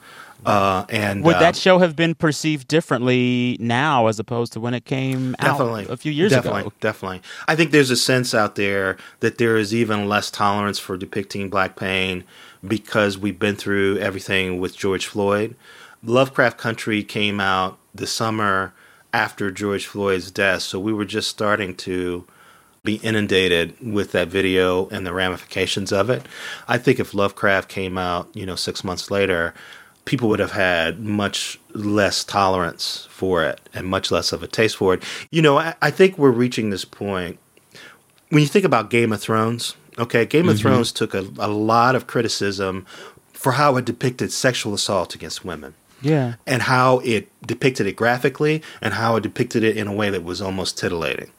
uh, 0.45 0.85
and 0.89 1.23
Would 1.23 1.35
uh, 1.35 1.39
that 1.39 1.55
show 1.55 1.79
have 1.79 1.95
been 1.95 2.15
perceived 2.15 2.67
differently 2.67 3.57
now 3.59 4.07
as 4.07 4.19
opposed 4.19 4.53
to 4.53 4.59
when 4.59 4.73
it 4.73 4.85
came 4.85 5.33
definitely 5.33 5.85
out 5.85 5.91
a 5.91 5.97
few 5.97 6.11
years 6.11 6.31
ago. 6.31 6.41
definitely, 6.41 6.61
ago? 6.61 6.73
Definitely, 6.79 7.21
I 7.47 7.55
think 7.55 7.71
there's 7.71 7.91
a 7.91 7.97
sense 7.97 8.33
out 8.33 8.55
there 8.55 8.97
that 9.19 9.37
there 9.37 9.57
is 9.57 9.73
even 9.73 10.07
less 10.07 10.31
tolerance 10.31 10.79
for 10.79 10.97
depicting 10.97 11.49
black 11.49 11.75
pain 11.75 12.23
because 12.65 13.17
we've 13.17 13.39
been 13.39 13.55
through 13.55 13.97
everything 13.97 14.59
with 14.59 14.77
George 14.77 15.05
Floyd. 15.05 15.55
Lovecraft 16.03 16.57
Country 16.57 17.03
came 17.03 17.41
out 17.41 17.77
the 17.93 18.07
summer 18.07 18.73
after 19.13 19.51
George 19.51 19.85
Floyd's 19.85 20.31
death, 20.31 20.61
so 20.61 20.79
we 20.79 20.93
were 20.93 21.05
just 21.05 21.29
starting 21.29 21.75
to 21.75 22.25
be 22.83 22.95
inundated 22.95 23.75
with 23.81 24.11
that 24.13 24.27
video 24.29 24.87
and 24.89 25.05
the 25.05 25.13
ramifications 25.13 25.91
of 25.91 26.09
it. 26.09 26.25
I 26.67 26.77
think 26.77 26.99
if 26.99 27.13
Lovecraft 27.13 27.69
came 27.69 27.97
out, 27.97 28.29
you 28.33 28.45
know, 28.45 28.55
six 28.55 28.83
months 28.83 29.11
later, 29.11 29.53
people 30.05 30.29
would 30.29 30.39
have 30.39 30.53
had 30.53 30.99
much 30.99 31.59
less 31.73 32.23
tolerance 32.23 33.07
for 33.11 33.43
it 33.43 33.59
and 33.73 33.85
much 33.85 34.11
less 34.11 34.31
of 34.31 34.41
a 34.41 34.47
taste 34.47 34.77
for 34.77 34.93
it. 34.93 35.03
You 35.29 35.41
know, 35.41 35.57
I, 35.59 35.75
I 35.81 35.91
think 35.91 36.17
we're 36.17 36.31
reaching 36.31 36.69
this 36.69 36.85
point 36.85 37.37
when 38.29 38.41
you 38.41 38.47
think 38.47 38.65
about 38.65 38.89
Game 38.89 39.11
of 39.11 39.21
Thrones. 39.21 39.75
Okay, 39.97 40.25
Game 40.25 40.47
of 40.47 40.55
mm-hmm. 40.55 40.61
Thrones 40.69 40.91
took 40.91 41.13
a, 41.13 41.27
a 41.37 41.49
lot 41.49 41.95
of 41.95 42.07
criticism 42.07 42.85
for 43.33 43.53
how 43.53 43.75
it 43.77 43.85
depicted 43.85 44.31
sexual 44.31 44.73
assault 44.73 45.15
against 45.15 45.45
women 45.45 45.73
Yeah. 46.01 46.35
and 46.47 46.61
how 46.63 46.99
it 46.99 47.29
depicted 47.45 47.87
it 47.87 47.95
graphically 47.95 48.61
and 48.81 48.93
how 48.93 49.15
it 49.15 49.23
depicted 49.23 49.63
it 49.63 49.77
in 49.77 49.87
a 49.87 49.93
way 49.93 50.09
that 50.09 50.23
was 50.23 50.41
almost 50.41 50.77
titillating. 50.77 51.31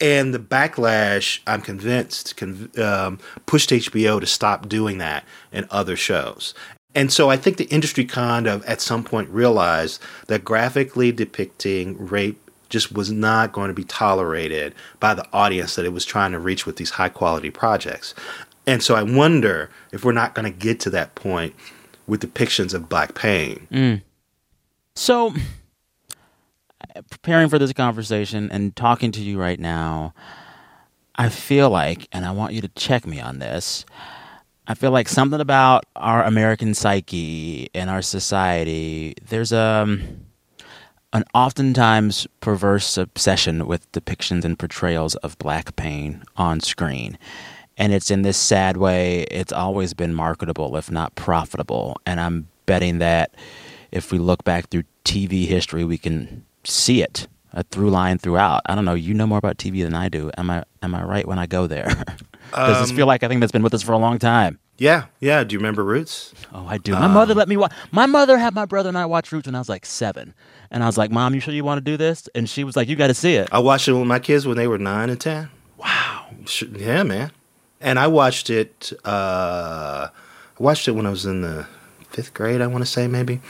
And 0.00 0.32
the 0.32 0.38
backlash, 0.38 1.40
I'm 1.46 1.60
convinced, 1.60 2.36
con- 2.36 2.70
um, 2.78 3.18
pushed 3.46 3.70
HBO 3.70 4.18
to 4.20 4.26
stop 4.26 4.68
doing 4.68 4.98
that 4.98 5.24
in 5.52 5.66
other 5.70 5.96
shows. 5.96 6.54
And 6.94 7.12
so 7.12 7.30
I 7.30 7.36
think 7.36 7.56
the 7.56 7.64
industry 7.64 8.04
kind 8.04 8.46
of 8.46 8.64
at 8.64 8.80
some 8.80 9.04
point 9.04 9.28
realized 9.28 10.02
that 10.26 10.44
graphically 10.44 11.12
depicting 11.12 12.06
rape 12.06 12.50
just 12.68 12.92
was 12.92 13.10
not 13.10 13.52
going 13.52 13.68
to 13.68 13.74
be 13.74 13.84
tolerated 13.84 14.74
by 15.00 15.12
the 15.14 15.26
audience 15.32 15.74
that 15.74 15.84
it 15.84 15.92
was 15.92 16.04
trying 16.04 16.32
to 16.32 16.38
reach 16.38 16.66
with 16.66 16.76
these 16.76 16.90
high 16.90 17.08
quality 17.08 17.50
projects. 17.50 18.14
And 18.66 18.82
so 18.82 18.94
I 18.94 19.02
wonder 19.02 19.70
if 19.92 20.04
we're 20.04 20.12
not 20.12 20.34
going 20.34 20.50
to 20.50 20.56
get 20.56 20.80
to 20.80 20.90
that 20.90 21.14
point 21.14 21.54
with 22.06 22.22
depictions 22.22 22.74
of 22.74 22.88
black 22.88 23.14
pain. 23.14 23.66
So, 24.94 25.34
preparing 27.10 27.48
for 27.48 27.58
this 27.58 27.72
conversation 27.72 28.50
and 28.50 28.74
talking 28.74 29.12
to 29.12 29.20
you 29.20 29.38
right 29.38 29.60
now, 29.60 30.14
I 31.16 31.28
feel 31.28 31.70
like, 31.70 32.08
and 32.12 32.24
I 32.24 32.30
want 32.32 32.52
you 32.52 32.60
to 32.60 32.68
check 32.68 33.06
me 33.06 33.20
on 33.20 33.38
this, 33.38 33.84
I 34.66 34.74
feel 34.74 34.90
like 34.90 35.08
something 35.08 35.40
about 35.40 35.84
our 35.96 36.24
American 36.24 36.74
psyche 36.74 37.68
and 37.74 37.90
our 37.90 38.02
society, 38.02 39.14
there's 39.28 39.52
a. 39.52 39.98
An 41.12 41.24
oftentimes 41.34 42.28
perverse 42.38 42.96
obsession 42.96 43.66
with 43.66 43.90
depictions 43.90 44.44
and 44.44 44.56
portrayals 44.56 45.16
of 45.16 45.36
black 45.38 45.74
pain 45.74 46.22
on 46.36 46.60
screen. 46.60 47.18
And 47.76 47.92
it's 47.92 48.12
in 48.12 48.22
this 48.22 48.36
sad 48.36 48.76
way, 48.76 49.22
it's 49.22 49.52
always 49.52 49.92
been 49.92 50.14
marketable, 50.14 50.76
if 50.76 50.88
not 50.88 51.16
profitable. 51.16 51.96
And 52.06 52.20
I'm 52.20 52.46
betting 52.66 52.98
that 52.98 53.34
if 53.90 54.12
we 54.12 54.18
look 54.20 54.44
back 54.44 54.68
through 54.68 54.84
TV 55.04 55.46
history, 55.46 55.82
we 55.82 55.98
can 55.98 56.44
see 56.64 57.02
it 57.02 57.26
a 57.52 57.62
through 57.64 57.90
line 57.90 58.18
throughout. 58.18 58.62
I 58.66 58.74
don't 58.74 58.84
know. 58.84 58.94
You 58.94 59.14
know 59.14 59.26
more 59.26 59.38
about 59.38 59.58
TV 59.58 59.82
than 59.82 59.94
I 59.94 60.08
do. 60.08 60.30
Am 60.36 60.50
I 60.50 60.64
am 60.82 60.94
I 60.94 61.02
right 61.02 61.26
when 61.26 61.38
I 61.38 61.46
go 61.46 61.66
there? 61.66 61.86
Does 62.54 62.88
this 62.88 62.96
feel 62.96 63.06
like 63.06 63.22
I 63.22 63.28
think 63.28 63.40
that's 63.40 63.52
been 63.52 63.62
with 63.62 63.74
us 63.74 63.82
for 63.82 63.92
a 63.92 63.98
long 63.98 64.18
time? 64.18 64.58
Yeah, 64.76 65.06
yeah. 65.20 65.44
Do 65.44 65.52
you 65.52 65.58
remember 65.58 65.84
Roots? 65.84 66.32
Oh, 66.54 66.66
I 66.66 66.78
do. 66.78 66.92
My 66.92 67.06
mother 67.06 67.34
let 67.34 67.48
me 67.48 67.56
watch. 67.56 67.72
My 67.92 68.06
mother 68.06 68.38
had 68.38 68.54
my 68.54 68.64
brother 68.64 68.88
and 68.88 68.96
I 68.96 69.06
watch 69.06 69.30
Roots 69.30 69.46
when 69.46 69.54
I 69.54 69.58
was 69.58 69.68
like 69.68 69.84
seven, 69.84 70.34
and 70.70 70.82
I 70.82 70.86
was 70.86 70.96
like, 70.96 71.10
"Mom, 71.10 71.34
you 71.34 71.40
sure 71.40 71.52
you 71.52 71.64
want 71.64 71.78
to 71.84 71.90
do 71.90 71.96
this?" 71.96 72.28
And 72.34 72.48
she 72.48 72.64
was 72.64 72.76
like, 72.76 72.88
"You 72.88 72.96
got 72.96 73.08
to 73.08 73.14
see 73.14 73.34
it." 73.34 73.48
I 73.52 73.58
watched 73.58 73.88
it 73.88 73.92
with 73.92 74.06
my 74.06 74.18
kids 74.18 74.46
when 74.46 74.56
they 74.56 74.66
were 74.66 74.78
nine 74.78 75.10
and 75.10 75.20
ten. 75.20 75.50
Wow. 75.76 76.26
Yeah, 76.72 77.02
man. 77.02 77.30
And 77.80 77.98
I 77.98 78.06
watched 78.06 78.50
it. 78.50 78.92
Uh, 79.04 80.08
I 80.10 80.62
watched 80.62 80.88
it 80.88 80.92
when 80.92 81.06
I 81.06 81.10
was 81.10 81.26
in 81.26 81.42
the 81.42 81.66
fifth 82.08 82.32
grade. 82.34 82.60
I 82.60 82.66
want 82.66 82.82
to 82.82 82.90
say 82.90 83.06
maybe. 83.06 83.40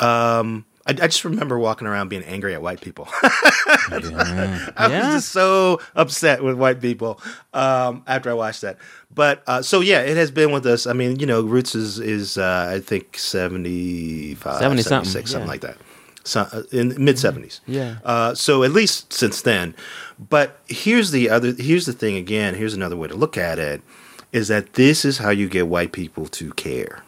Um, 0.00 0.64
I, 0.88 0.92
I 0.92 1.06
just 1.06 1.24
remember 1.24 1.58
walking 1.58 1.86
around 1.86 2.08
being 2.08 2.24
angry 2.24 2.54
at 2.54 2.62
white 2.62 2.80
people. 2.80 3.06
I 3.22 4.68
was 4.78 4.90
Yeah. 4.90 5.00
just 5.12 5.28
so 5.30 5.80
upset 5.94 6.42
with 6.42 6.56
white 6.56 6.80
people 6.80 7.20
um, 7.52 8.02
after 8.06 8.30
I 8.30 8.34
watched 8.34 8.62
that. 8.62 8.78
But 9.14 9.42
uh, 9.46 9.62
so 9.62 9.80
yeah, 9.80 10.00
it 10.00 10.16
has 10.16 10.30
been 10.30 10.50
with 10.50 10.64
us. 10.66 10.86
I 10.86 10.92
mean, 10.94 11.18
you 11.20 11.26
know, 11.26 11.42
Roots 11.42 11.74
is 11.74 11.98
is 11.98 12.38
uh, 12.38 12.70
I 12.74 12.80
think 12.80 13.18
75, 13.18 14.58
70 14.58 14.82
76, 14.82 15.10
something, 15.12 15.26
something 15.26 15.48
like 15.48 15.60
that. 15.60 15.76
So, 16.24 16.40
uh, 16.52 16.62
in 16.72 16.94
mid 17.02 17.16
70s. 17.16 17.60
Yeah. 17.66 17.98
Uh, 18.04 18.34
so 18.34 18.62
at 18.62 18.70
least 18.72 19.12
since 19.12 19.42
then. 19.42 19.74
But 20.18 20.58
here's 20.68 21.10
the 21.10 21.30
other 21.30 21.52
here's 21.52 21.86
the 21.86 21.92
thing 21.92 22.16
again, 22.16 22.54
here's 22.54 22.74
another 22.74 22.96
way 22.96 23.08
to 23.08 23.14
look 23.14 23.36
at 23.38 23.58
it 23.58 23.82
is 24.30 24.48
that 24.48 24.74
this 24.74 25.04
is 25.06 25.18
how 25.18 25.30
you 25.30 25.48
get 25.48 25.68
white 25.68 25.92
people 25.92 26.26
to 26.26 26.52
care. 26.52 27.02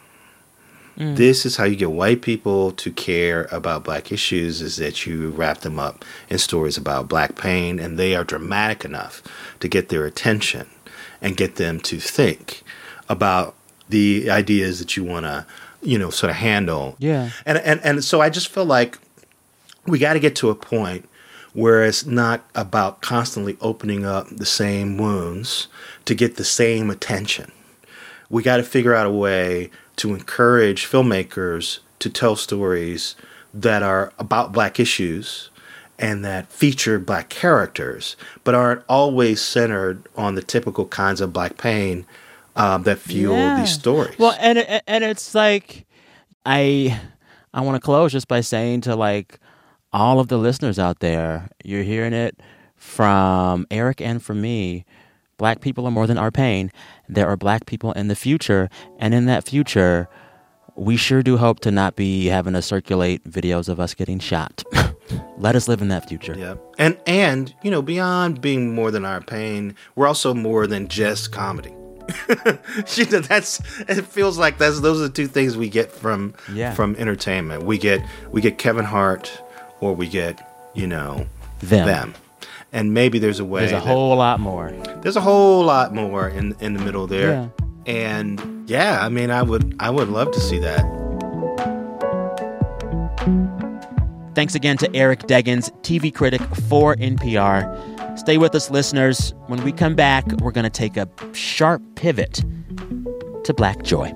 Mm. 1.01 1.17
This 1.17 1.47
is 1.47 1.57
how 1.57 1.65
you 1.65 1.77
get 1.77 1.91
white 1.91 2.21
people 2.21 2.73
to 2.73 2.93
care 2.93 3.49
about 3.51 3.85
black 3.85 4.13
issues 4.13 4.61
is 4.61 4.77
that 4.77 5.07
you 5.07 5.31
wrap 5.31 5.61
them 5.61 5.79
up 5.79 6.05
in 6.29 6.37
stories 6.37 6.77
about 6.77 7.09
black 7.09 7.37
pain 7.37 7.79
and 7.79 7.99
they 7.99 8.15
are 8.15 8.23
dramatic 8.23 8.85
enough 8.85 9.23
to 9.61 9.69
get 9.69 9.89
their 9.89 10.05
attention 10.05 10.69
and 11.23 11.39
get 11.39 11.57
them 11.57 11.81
to 11.81 11.99
think 11.99 12.63
about 13.09 13.55
the 13.89 14.31
ideas 14.31 14.79
that 14.79 14.95
you 14.95 15.03
want 15.03 15.25
to, 15.25 15.47
you 15.83 15.99
know, 15.99 16.11
sort 16.11 16.31
of 16.31 16.37
handle. 16.37 16.97
Yeah. 16.99 17.31
And 17.47 17.57
and 17.59 17.81
and 17.83 18.05
so 18.05 18.21
I 18.21 18.29
just 18.29 18.49
feel 18.49 18.67
like 18.67 18.99
we 19.87 19.99
got 19.99 20.13
to 20.13 20.21
get 20.21 20.37
to 20.37 20.51
a 20.51 20.55
point 20.55 21.09
where 21.55 21.83
it's 21.83 22.05
not 22.05 22.45
about 22.55 23.01
constantly 23.01 23.57
opening 23.61 24.05
up 24.05 24.29
the 24.29 24.47
same 24.47 24.99
wounds 24.99 25.67
to 26.05 26.15
get 26.15 26.37
the 26.37 26.45
same 26.45 26.91
attention. 26.91 27.51
We 28.31 28.43
got 28.43 28.57
to 28.59 28.63
figure 28.63 28.95
out 28.95 29.07
a 29.07 29.11
way 29.11 29.71
to 29.97 30.15
encourage 30.15 30.87
filmmakers 30.87 31.81
to 31.99 32.09
tell 32.09 32.37
stories 32.37 33.17
that 33.53 33.83
are 33.83 34.13
about 34.19 34.53
black 34.53 34.79
issues 34.81 35.51
and 35.99 36.25
that 36.25 36.51
feature 36.51 36.99
black 36.99 37.29
characters, 37.29 38.17
but 38.45 38.55
aren't 38.55 38.83
always 38.89 39.43
centered 39.43 40.03
on 40.17 40.35
the 40.37 40.43
typical 40.43 40.87
kinds 40.87 41.21
of 41.21 41.33
black 41.33 41.59
pain 41.59 42.07
um, 42.57 42.85
that 42.85 42.99
fuel 42.99 43.37
Yeah. 43.37 43.61
these 43.61 43.73
stories. 43.73 44.19
Well, 44.19 44.35
and 44.41 44.59
and 44.87 45.05
it's 45.05 45.35
like 45.35 45.85
I 46.47 46.99
I 47.53 47.61
want 47.61 47.77
to 47.77 47.81
close 47.81 48.13
just 48.13 48.29
by 48.29 48.41
saying 48.41 48.83
to 48.83 48.97
like 48.97 49.39
all 49.93 50.21
of 50.21 50.29
the 50.29 50.39
listeners 50.39 50.79
out 50.79 51.01
there, 51.01 51.49
you're 51.65 51.83
hearing 51.83 52.13
it 52.13 52.39
from 52.77 53.67
Eric 53.71 54.01
and 54.01 54.23
from 54.23 54.41
me. 54.41 54.85
Black 55.41 55.63
people 55.63 55.87
are 55.87 55.91
more 55.91 56.07
than 56.07 56.19
our 56.19 56.31
pain. 56.31 56.71
There 57.09 57.27
are 57.27 57.35
black 57.35 57.65
people 57.65 57.93
in 57.93 58.09
the 58.09 58.15
future, 58.15 58.69
and 58.99 59.15
in 59.15 59.25
that 59.25 59.49
future, 59.49 60.07
we 60.77 60.99
sure 60.99 61.23
do 61.23 61.39
hope 61.39 61.61
to 61.61 61.71
not 61.71 61.97
be 61.97 62.27
having 62.27 62.53
to 62.53 62.61
circulate 62.61 63.25
videos 63.25 63.67
of 63.71 63.81
us 63.81 63.95
getting 63.95 64.19
shot. 64.19 64.63
Let 65.39 65.57
us 65.57 65.67
live 65.67 65.81
in 65.81 65.89
that 65.89 66.07
future. 66.07 66.35
Yeah. 66.39 66.57
And 66.79 66.99
and 67.07 67.55
you 67.63 67.71
know, 67.71 67.81
beyond 67.81 68.43
being 68.43 68.75
more 68.75 68.91
than 68.91 69.07
our 69.07 69.23
pain, 69.23 69.75
we're 69.97 70.07
also 70.07 70.35
more 70.35 70.67
than 70.67 70.89
just 70.89 71.33
comedy. 71.33 71.73
You 72.97 73.07
know, 73.07 73.21
that's 73.21 73.61
it 73.89 74.05
feels 74.05 74.37
like 74.37 74.59
that's 74.59 74.81
those 74.81 74.99
are 75.01 75.05
the 75.09 75.15
two 75.15 75.27
things 75.27 75.57
we 75.57 75.71
get 75.71 75.91
from 75.91 76.35
Yeah. 76.53 76.75
from 76.75 76.97
entertainment. 76.97 77.63
We 77.65 77.79
get 77.79 78.03
we 78.31 78.43
get 78.43 78.59
Kevin 78.59 78.85
Hart 78.85 79.33
or 79.81 79.95
we 79.95 80.07
get, 80.07 80.35
you 80.75 80.87
know, 80.87 81.27
Them. 81.61 82.15
And 82.73 82.95
maybe 82.95 83.19
there's 83.19 83.41
a 83.41 83.45
way 83.45 83.61
There's 83.63 83.73
a 83.73 83.75
that- 83.77 83.85
whole 83.87 84.17
lot 84.17 84.39
more. 84.41 84.71
there's 85.03 85.17
a 85.17 85.21
whole 85.21 85.65
lot 85.65 85.95
more 85.95 86.29
in 86.29 86.55
in 86.61 86.75
the 86.75 86.81
middle 86.85 87.07
there. 87.07 87.31
Yeah. 87.31 87.49
And 87.93 88.69
yeah, 88.71 89.01
I 89.05 89.09
mean 89.09 89.31
I 89.31 89.43
would 89.43 89.75
I 89.81 89.91
would 89.91 90.09
love 90.09 90.31
to 90.33 90.41
see 90.41 90.59
that. 90.61 90.85
Thanks 94.35 94.55
again 94.55 94.77
to 94.79 94.95
Eric 94.95 95.21
Deggans, 95.25 95.71
TV 95.83 96.15
critic 96.15 96.41
for 96.69 96.95
NPR. 96.97 98.19
Stay 98.19 98.39
with 98.39 98.55
us, 98.55 98.71
listeners. 98.71 99.35
When 99.49 99.63
we 99.65 99.73
come 99.73 99.95
back, 99.95 100.25
we're 100.41 100.53
going 100.53 100.65
to 100.65 100.71
take 100.71 100.97
a 100.97 101.09
sharp 101.33 101.83
pivot 101.97 102.45
to 103.45 103.53
Black 103.55 103.83
Joy. 103.83 104.13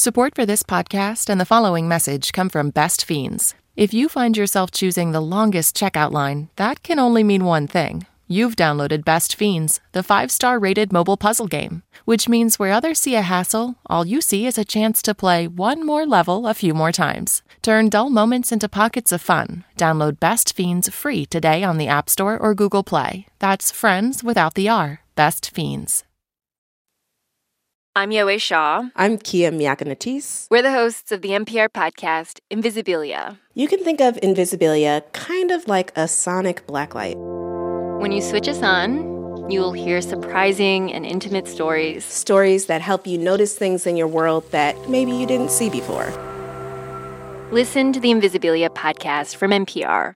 Support 0.00 0.34
for 0.34 0.46
this 0.46 0.62
podcast 0.62 1.28
and 1.28 1.38
the 1.38 1.44
following 1.44 1.86
message 1.86 2.32
come 2.32 2.48
from 2.48 2.70
Best 2.70 3.04
Fiends. 3.04 3.54
If 3.76 3.92
you 3.92 4.08
find 4.08 4.34
yourself 4.34 4.70
choosing 4.70 5.12
the 5.12 5.20
longest 5.20 5.76
checkout 5.76 6.10
line, 6.10 6.48
that 6.56 6.82
can 6.82 6.98
only 6.98 7.22
mean 7.22 7.44
one 7.44 7.66
thing. 7.66 8.06
You've 8.26 8.56
downloaded 8.56 9.04
Best 9.04 9.36
Fiends, 9.36 9.78
the 9.92 10.02
five 10.02 10.30
star 10.30 10.58
rated 10.58 10.90
mobile 10.90 11.18
puzzle 11.18 11.48
game, 11.48 11.82
which 12.06 12.30
means 12.30 12.58
where 12.58 12.72
others 12.72 12.98
see 12.98 13.14
a 13.14 13.20
hassle, 13.20 13.74
all 13.90 14.06
you 14.06 14.22
see 14.22 14.46
is 14.46 14.56
a 14.56 14.64
chance 14.64 15.02
to 15.02 15.14
play 15.14 15.46
one 15.46 15.84
more 15.84 16.06
level 16.06 16.46
a 16.46 16.54
few 16.54 16.72
more 16.72 16.92
times. 16.92 17.42
Turn 17.60 17.90
dull 17.90 18.08
moments 18.08 18.52
into 18.52 18.70
pockets 18.70 19.12
of 19.12 19.20
fun. 19.20 19.64
Download 19.76 20.18
Best 20.18 20.56
Fiends 20.56 20.88
free 20.88 21.26
today 21.26 21.62
on 21.62 21.76
the 21.76 21.88
App 21.88 22.08
Store 22.08 22.38
or 22.38 22.54
Google 22.54 22.82
Play. 22.82 23.26
That's 23.38 23.70
friends 23.70 24.24
without 24.24 24.54
the 24.54 24.66
R. 24.66 25.02
Best 25.14 25.54
Fiends. 25.54 26.04
I'm 28.00 28.12
Yowei 28.12 28.40
Shaw. 28.40 28.88
I'm 28.96 29.18
Kia 29.18 29.52
Miakka 29.52 29.86
Natisse. 29.86 30.46
We're 30.50 30.62
the 30.62 30.72
hosts 30.72 31.12
of 31.12 31.20
the 31.20 31.32
NPR 31.32 31.68
podcast 31.68 32.40
Invisibilia. 32.50 33.36
You 33.52 33.68
can 33.68 33.84
think 33.84 34.00
of 34.00 34.14
Invisibilia 34.22 35.02
kind 35.12 35.50
of 35.50 35.68
like 35.68 35.92
a 35.96 36.08
sonic 36.08 36.66
blacklight. 36.66 37.16
When 38.00 38.10
you 38.10 38.22
switch 38.22 38.48
us 38.48 38.62
on, 38.62 39.50
you'll 39.50 39.74
hear 39.74 40.00
surprising 40.00 40.90
and 40.94 41.04
intimate 41.04 41.46
stories. 41.46 42.06
Stories 42.06 42.64
that 42.68 42.80
help 42.80 43.06
you 43.06 43.18
notice 43.18 43.54
things 43.54 43.86
in 43.86 43.98
your 43.98 44.08
world 44.08 44.50
that 44.50 44.88
maybe 44.88 45.12
you 45.12 45.26
didn't 45.26 45.50
see 45.50 45.68
before. 45.68 46.08
Listen 47.52 47.92
to 47.92 48.00
the 48.00 48.08
Invisibilia 48.08 48.70
podcast 48.70 49.36
from 49.36 49.50
NPR. 49.50 50.14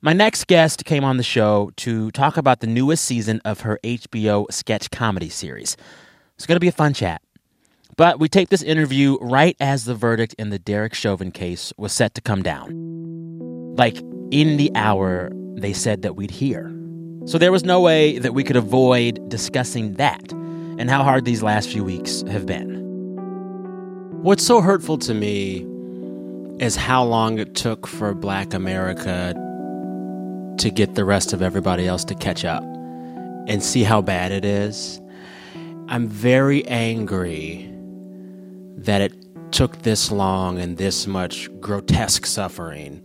My 0.00 0.12
next 0.12 0.46
guest 0.46 0.84
came 0.84 1.02
on 1.02 1.16
the 1.16 1.24
show 1.24 1.72
to 1.78 2.12
talk 2.12 2.36
about 2.36 2.60
the 2.60 2.68
newest 2.68 3.04
season 3.04 3.40
of 3.44 3.62
her 3.62 3.80
HBO 3.82 4.46
sketch 4.52 4.92
comedy 4.92 5.28
series. 5.28 5.76
It's 6.38 6.46
going 6.46 6.54
to 6.54 6.60
be 6.60 6.68
a 6.68 6.72
fun 6.72 6.94
chat. 6.94 7.20
But 7.96 8.20
we 8.20 8.28
taped 8.28 8.52
this 8.52 8.62
interview 8.62 9.18
right 9.20 9.56
as 9.58 9.86
the 9.86 9.94
verdict 9.96 10.36
in 10.38 10.50
the 10.50 10.58
Derek 10.60 10.94
Chauvin 10.94 11.32
case 11.32 11.72
was 11.76 11.92
set 11.92 12.14
to 12.14 12.20
come 12.20 12.44
down. 12.44 13.74
Like 13.74 13.98
in 14.30 14.56
the 14.56 14.70
hour 14.76 15.32
they 15.56 15.72
said 15.72 16.02
that 16.02 16.14
we'd 16.14 16.30
hear. 16.30 16.72
So 17.24 17.38
there 17.38 17.50
was 17.50 17.64
no 17.64 17.80
way 17.80 18.20
that 18.20 18.34
we 18.34 18.44
could 18.44 18.54
avoid 18.54 19.28
discussing 19.28 19.94
that 19.94 20.30
and 20.30 20.88
how 20.88 21.02
hard 21.02 21.24
these 21.24 21.42
last 21.42 21.70
few 21.70 21.82
weeks 21.82 22.22
have 22.28 22.46
been. 22.46 22.86
What's 24.22 24.46
so 24.46 24.60
hurtful 24.60 24.98
to 24.98 25.14
me 25.14 25.66
is 26.60 26.76
how 26.76 27.02
long 27.02 27.40
it 27.40 27.56
took 27.56 27.84
for 27.88 28.14
Black 28.14 28.54
America 28.54 29.34
to 30.58 30.70
get 30.70 30.94
the 30.94 31.04
rest 31.04 31.32
of 31.32 31.42
everybody 31.42 31.88
else 31.88 32.04
to 32.04 32.14
catch 32.14 32.44
up 32.44 32.62
and 33.48 33.60
see 33.60 33.82
how 33.82 34.00
bad 34.00 34.30
it 34.30 34.44
is. 34.44 35.00
I'm 35.90 36.06
very 36.06 36.66
angry 36.66 37.66
that 38.76 39.00
it 39.00 39.14
took 39.52 39.78
this 39.78 40.12
long 40.12 40.58
and 40.58 40.76
this 40.76 41.06
much 41.06 41.48
grotesque 41.60 42.26
suffering 42.26 43.02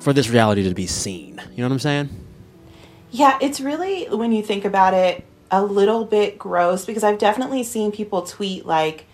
for 0.00 0.14
this 0.14 0.30
reality 0.30 0.66
to 0.66 0.74
be 0.74 0.86
seen. 0.86 1.38
You 1.50 1.58
know 1.58 1.64
what 1.64 1.72
I'm 1.72 1.78
saying? 1.78 2.08
Yeah, 3.10 3.36
it's 3.42 3.60
really, 3.60 4.06
when 4.06 4.32
you 4.32 4.42
think 4.42 4.64
about 4.64 4.94
it, 4.94 5.22
a 5.50 5.62
little 5.62 6.06
bit 6.06 6.38
gross 6.38 6.86
because 6.86 7.04
I've 7.04 7.18
definitely 7.18 7.62
seen 7.62 7.92
people 7.92 8.22
tweet, 8.22 8.64
like, 8.64 9.04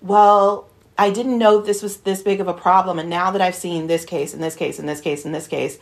well, 0.00 0.70
I 0.96 1.10
didn't 1.10 1.36
know 1.36 1.60
this 1.60 1.82
was 1.82 1.98
this 1.98 2.22
big 2.22 2.40
of 2.40 2.48
a 2.48 2.54
problem. 2.54 2.98
And 2.98 3.10
now 3.10 3.32
that 3.32 3.42
I've 3.42 3.54
seen 3.54 3.86
this 3.86 4.06
case 4.06 4.32
and 4.32 4.42
this 4.42 4.56
case 4.56 4.78
and 4.78 4.88
this 4.88 5.02
case 5.02 5.26
and 5.26 5.34
this 5.34 5.46
case, 5.46 5.78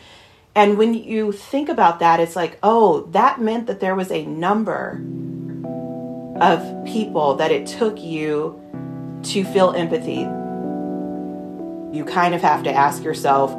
and 0.56 0.76
when 0.76 0.92
you 0.92 1.30
think 1.30 1.68
about 1.68 2.00
that, 2.00 2.18
it's 2.18 2.34
like, 2.34 2.58
oh, 2.64 3.02
that 3.12 3.40
meant 3.40 3.68
that 3.68 3.78
there 3.78 3.94
was 3.94 4.10
a 4.10 4.26
number 4.26 5.00
of 6.40 6.84
people 6.84 7.34
that 7.34 7.50
it 7.50 7.66
took 7.66 8.00
you 8.00 8.60
to 9.24 9.44
feel 9.44 9.72
empathy. 9.72 10.20
You 11.96 12.04
kind 12.04 12.34
of 12.34 12.40
have 12.40 12.62
to 12.64 12.72
ask 12.72 13.02
yourself, 13.02 13.52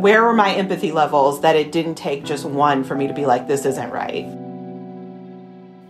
where 0.00 0.24
are 0.24 0.32
my 0.32 0.54
empathy 0.54 0.92
levels 0.92 1.40
that 1.40 1.56
it 1.56 1.72
didn't 1.72 1.96
take 1.96 2.24
just 2.24 2.44
one 2.44 2.84
for 2.84 2.94
me 2.94 3.06
to 3.06 3.14
be 3.14 3.26
like, 3.26 3.48
this 3.48 3.64
isn't 3.64 3.90
right? 3.90 4.26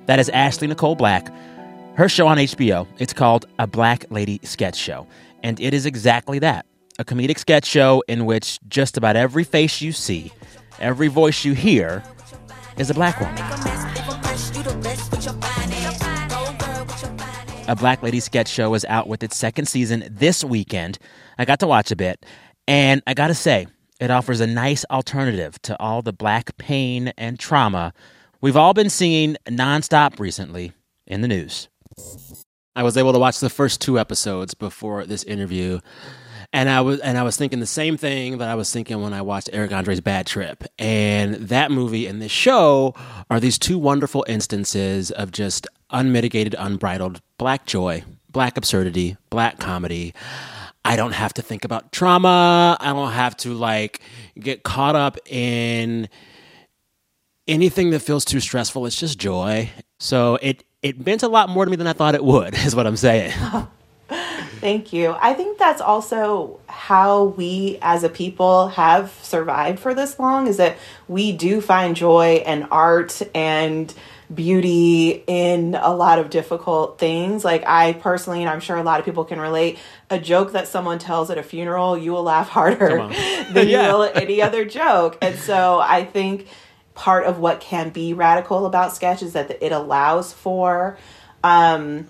That 0.06 0.18
is 0.18 0.28
Ashley 0.30 0.66
Nicole 0.66 0.96
Black. 0.96 1.32
Her 1.96 2.08
show 2.08 2.26
on 2.26 2.38
HBO, 2.38 2.86
it's 2.98 3.12
called 3.12 3.46
A 3.58 3.66
Black 3.66 4.06
Lady 4.10 4.40
Sketch 4.42 4.76
Show. 4.76 5.06
And 5.42 5.60
it 5.60 5.74
is 5.74 5.86
exactly 5.86 6.38
that 6.40 6.66
a 7.00 7.04
comedic 7.04 7.38
sketch 7.38 7.64
show 7.64 8.04
in 8.08 8.26
which 8.26 8.60
just 8.68 8.98
about 8.98 9.16
every 9.16 9.42
face 9.42 9.80
you 9.80 9.90
see, 9.90 10.30
every 10.78 11.08
voice 11.08 11.46
you 11.46 11.54
hear, 11.54 12.04
is 12.76 12.90
a 12.90 12.94
black 12.94 13.18
woman. 13.18 13.79
A 17.70 17.76
Black 17.76 18.02
Lady 18.02 18.18
Sketch 18.18 18.48
Show 18.48 18.74
is 18.74 18.84
out 18.86 19.06
with 19.06 19.22
its 19.22 19.36
second 19.36 19.66
season 19.66 20.02
this 20.10 20.42
weekend. 20.42 20.98
I 21.38 21.44
got 21.44 21.60
to 21.60 21.68
watch 21.68 21.92
a 21.92 21.96
bit, 21.96 22.26
and 22.66 23.00
I 23.06 23.14
gotta 23.14 23.32
say, 23.32 23.68
it 24.00 24.10
offers 24.10 24.40
a 24.40 24.46
nice 24.48 24.84
alternative 24.90 25.62
to 25.62 25.80
all 25.80 26.02
the 26.02 26.12
black 26.12 26.56
pain 26.56 27.12
and 27.16 27.38
trauma 27.38 27.92
we've 28.40 28.56
all 28.56 28.74
been 28.74 28.90
seeing 28.90 29.36
nonstop 29.46 30.18
recently 30.18 30.72
in 31.06 31.20
the 31.20 31.28
news. 31.28 31.68
I 32.74 32.82
was 32.82 32.96
able 32.96 33.12
to 33.12 33.20
watch 33.20 33.38
the 33.38 33.48
first 33.48 33.80
two 33.80 34.00
episodes 34.00 34.52
before 34.52 35.06
this 35.06 35.22
interview. 35.22 35.78
And 36.52 36.68
I 36.68 36.80
was 36.80 36.98
and 36.98 37.16
I 37.16 37.22
was 37.22 37.36
thinking 37.36 37.60
the 37.60 37.66
same 37.66 37.96
thing 37.96 38.38
that 38.38 38.48
I 38.48 38.56
was 38.56 38.72
thinking 38.72 39.00
when 39.00 39.12
I 39.12 39.22
watched 39.22 39.50
Eric 39.52 39.70
Andre's 39.70 40.00
Bad 40.00 40.26
Trip. 40.26 40.64
And 40.80 41.36
that 41.36 41.70
movie 41.70 42.08
and 42.08 42.20
this 42.20 42.32
show 42.32 42.94
are 43.30 43.38
these 43.38 43.56
two 43.56 43.78
wonderful 43.78 44.24
instances 44.26 45.12
of 45.12 45.30
just 45.30 45.68
unmitigated, 45.90 46.54
unbridled 46.58 47.20
black 47.38 47.66
joy, 47.66 48.04
black 48.30 48.56
absurdity, 48.56 49.16
black 49.30 49.58
comedy. 49.58 50.14
I 50.84 50.96
don't 50.96 51.12
have 51.12 51.34
to 51.34 51.42
think 51.42 51.64
about 51.64 51.92
trauma. 51.92 52.76
I 52.80 52.92
don't 52.92 53.12
have 53.12 53.36
to 53.38 53.54
like 53.54 54.00
get 54.38 54.62
caught 54.62 54.96
up 54.96 55.18
in 55.26 56.08
anything 57.46 57.90
that 57.90 58.00
feels 58.00 58.24
too 58.24 58.40
stressful. 58.40 58.86
It's 58.86 58.96
just 58.96 59.18
joy. 59.18 59.70
So 59.98 60.38
it 60.40 60.64
it 60.82 61.04
meant 61.04 61.22
a 61.22 61.28
lot 61.28 61.48
more 61.50 61.64
to 61.64 61.70
me 61.70 61.76
than 61.76 61.86
I 61.86 61.92
thought 61.92 62.14
it 62.14 62.24
would, 62.24 62.54
is 62.66 62.74
what 62.74 62.86
I'm 62.86 62.96
saying. 62.96 63.32
Thank 64.60 64.92
you. 64.92 65.16
I 65.20 65.32
think 65.32 65.56
that's 65.58 65.80
also 65.80 66.60
how 66.66 67.24
we 67.24 67.78
as 67.80 68.04
a 68.04 68.10
people 68.10 68.68
have 68.68 69.10
survived 69.22 69.80
for 69.80 69.94
this 69.94 70.18
long 70.18 70.46
is 70.46 70.58
that 70.58 70.76
we 71.08 71.32
do 71.32 71.62
find 71.62 71.96
joy 71.96 72.42
and 72.44 72.66
art 72.70 73.22
and 73.34 73.92
beauty 74.34 75.24
in 75.26 75.74
a 75.74 75.94
lot 75.94 76.18
of 76.18 76.30
difficult 76.30 76.98
things. 76.98 77.44
Like 77.44 77.64
I 77.66 77.94
personally, 77.94 78.40
and 78.40 78.48
I'm 78.48 78.60
sure 78.60 78.76
a 78.76 78.82
lot 78.82 79.00
of 79.00 79.04
people 79.04 79.24
can 79.24 79.40
relate, 79.40 79.78
a 80.08 80.18
joke 80.18 80.52
that 80.52 80.68
someone 80.68 80.98
tells 80.98 81.30
at 81.30 81.38
a 81.38 81.42
funeral, 81.42 81.98
you 81.98 82.12
will 82.12 82.22
laugh 82.22 82.48
harder 82.50 82.96
than 83.52 83.68
yeah. 83.68 83.86
you 83.86 83.92
will 83.92 84.02
at 84.04 84.16
any 84.16 84.40
other 84.40 84.64
joke. 84.64 85.18
And 85.20 85.38
so 85.38 85.80
I 85.80 86.04
think 86.04 86.46
part 86.94 87.24
of 87.24 87.38
what 87.38 87.60
can 87.60 87.90
be 87.90 88.12
radical 88.12 88.66
about 88.66 88.94
sketch 88.94 89.22
is 89.22 89.32
that 89.32 89.62
it 89.62 89.72
allows 89.72 90.32
for 90.32 90.98
um, 91.42 92.06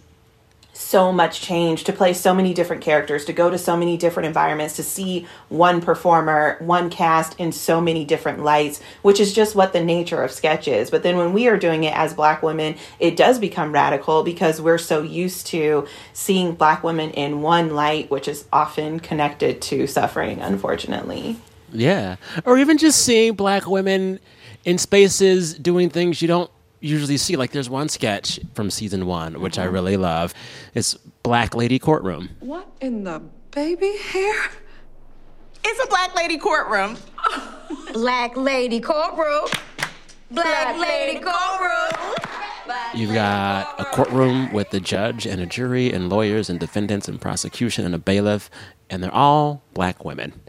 so 0.80 1.12
much 1.12 1.42
change 1.42 1.84
to 1.84 1.92
play 1.92 2.12
so 2.12 2.34
many 2.34 2.54
different 2.54 2.82
characters 2.82 3.26
to 3.26 3.32
go 3.32 3.50
to 3.50 3.58
so 3.58 3.76
many 3.76 3.98
different 3.98 4.26
environments 4.26 4.76
to 4.76 4.82
see 4.82 5.26
one 5.50 5.80
performer 5.80 6.56
one 6.60 6.88
cast 6.88 7.38
in 7.38 7.52
so 7.52 7.80
many 7.80 8.04
different 8.04 8.42
lights 8.42 8.80
which 9.02 9.20
is 9.20 9.34
just 9.34 9.54
what 9.54 9.72
the 9.74 9.84
nature 9.84 10.22
of 10.22 10.30
sketch 10.30 10.66
is. 10.66 10.90
But 10.90 11.02
then 11.02 11.18
when 11.18 11.32
we 11.34 11.48
are 11.48 11.58
doing 11.58 11.84
it 11.84 11.94
as 11.94 12.14
black 12.14 12.42
women 12.42 12.76
it 12.98 13.16
does 13.16 13.38
become 13.38 13.72
radical 13.72 14.22
because 14.22 14.60
we're 14.60 14.78
so 14.78 15.02
used 15.02 15.46
to 15.48 15.86
seeing 16.14 16.54
black 16.54 16.82
women 16.82 17.10
in 17.10 17.42
one 17.42 17.74
light 17.74 18.10
which 18.10 18.26
is 18.26 18.46
often 18.52 19.00
connected 19.00 19.60
to 19.62 19.86
suffering 19.86 20.40
unfortunately. 20.40 21.36
Yeah. 21.72 22.16
Or 22.44 22.58
even 22.58 22.78
just 22.78 23.04
seeing 23.04 23.34
black 23.34 23.66
women 23.66 24.18
in 24.64 24.78
spaces 24.78 25.54
doing 25.54 25.90
things 25.90 26.20
you 26.22 26.28
don't 26.28 26.50
usually 26.80 27.16
see. 27.16 27.36
Like 27.36 27.52
there's 27.52 27.70
one 27.70 27.88
sketch 27.88 28.40
from 28.54 28.70
season 28.70 29.06
one, 29.06 29.40
which 29.40 29.58
I 29.58 29.62
uh-huh. 29.62 29.72
really 29.72 29.96
love. 29.96 30.34
It's 30.74 30.94
Black 31.22 31.54
Lady 31.54 31.78
Courtroom. 31.78 32.30
What 32.40 32.68
in 32.80 33.04
the 33.04 33.22
baby 33.50 33.96
hair? 33.96 34.50
It's 35.62 35.84
a 35.84 35.88
Black 35.88 36.14
Lady 36.16 36.38
Courtroom. 36.38 36.96
Black 37.92 38.36
Lady 38.36 38.80
Courtroom. 38.80 39.48
Black 40.30 40.78
Lady 40.78 41.20
Courtroom. 41.20 42.14
You've 42.94 43.12
got 43.12 43.80
a 43.80 43.84
courtroom 43.86 44.52
with 44.52 44.72
a 44.74 44.80
judge 44.80 45.26
and 45.26 45.40
a 45.40 45.46
jury 45.46 45.92
and 45.92 46.08
lawyers 46.08 46.48
and 46.48 46.60
defendants 46.60 47.08
and 47.08 47.20
prosecution 47.20 47.84
and 47.84 47.94
a 47.94 47.98
bailiff, 47.98 48.48
and 48.88 49.02
they're 49.02 49.14
all 49.14 49.62
black 49.74 50.04
women 50.04 50.40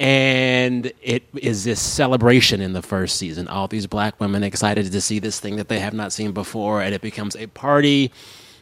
and 0.00 0.92
it 1.02 1.22
is 1.34 1.64
this 1.64 1.80
celebration 1.80 2.60
in 2.60 2.72
the 2.72 2.82
first 2.82 3.16
season. 3.16 3.48
All 3.48 3.68
these 3.68 3.86
black 3.86 4.18
women 4.20 4.42
excited 4.42 4.90
to 4.90 5.00
see 5.00 5.18
this 5.18 5.38
thing 5.38 5.56
that 5.56 5.68
they 5.68 5.78
have 5.78 5.94
not 5.94 6.12
seen 6.12 6.32
before, 6.32 6.82
and 6.82 6.94
it 6.94 7.00
becomes 7.00 7.36
a 7.36 7.46
party. 7.46 8.10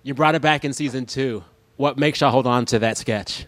You 0.02 0.14
brought 0.14 0.34
it 0.34 0.42
back 0.42 0.64
in 0.64 0.72
season 0.72 1.06
two. 1.06 1.44
What 1.76 1.96
makes 1.96 2.20
y'all 2.20 2.30
hold 2.30 2.46
on 2.46 2.66
to 2.66 2.78
that 2.80 2.98
sketch? 2.98 3.46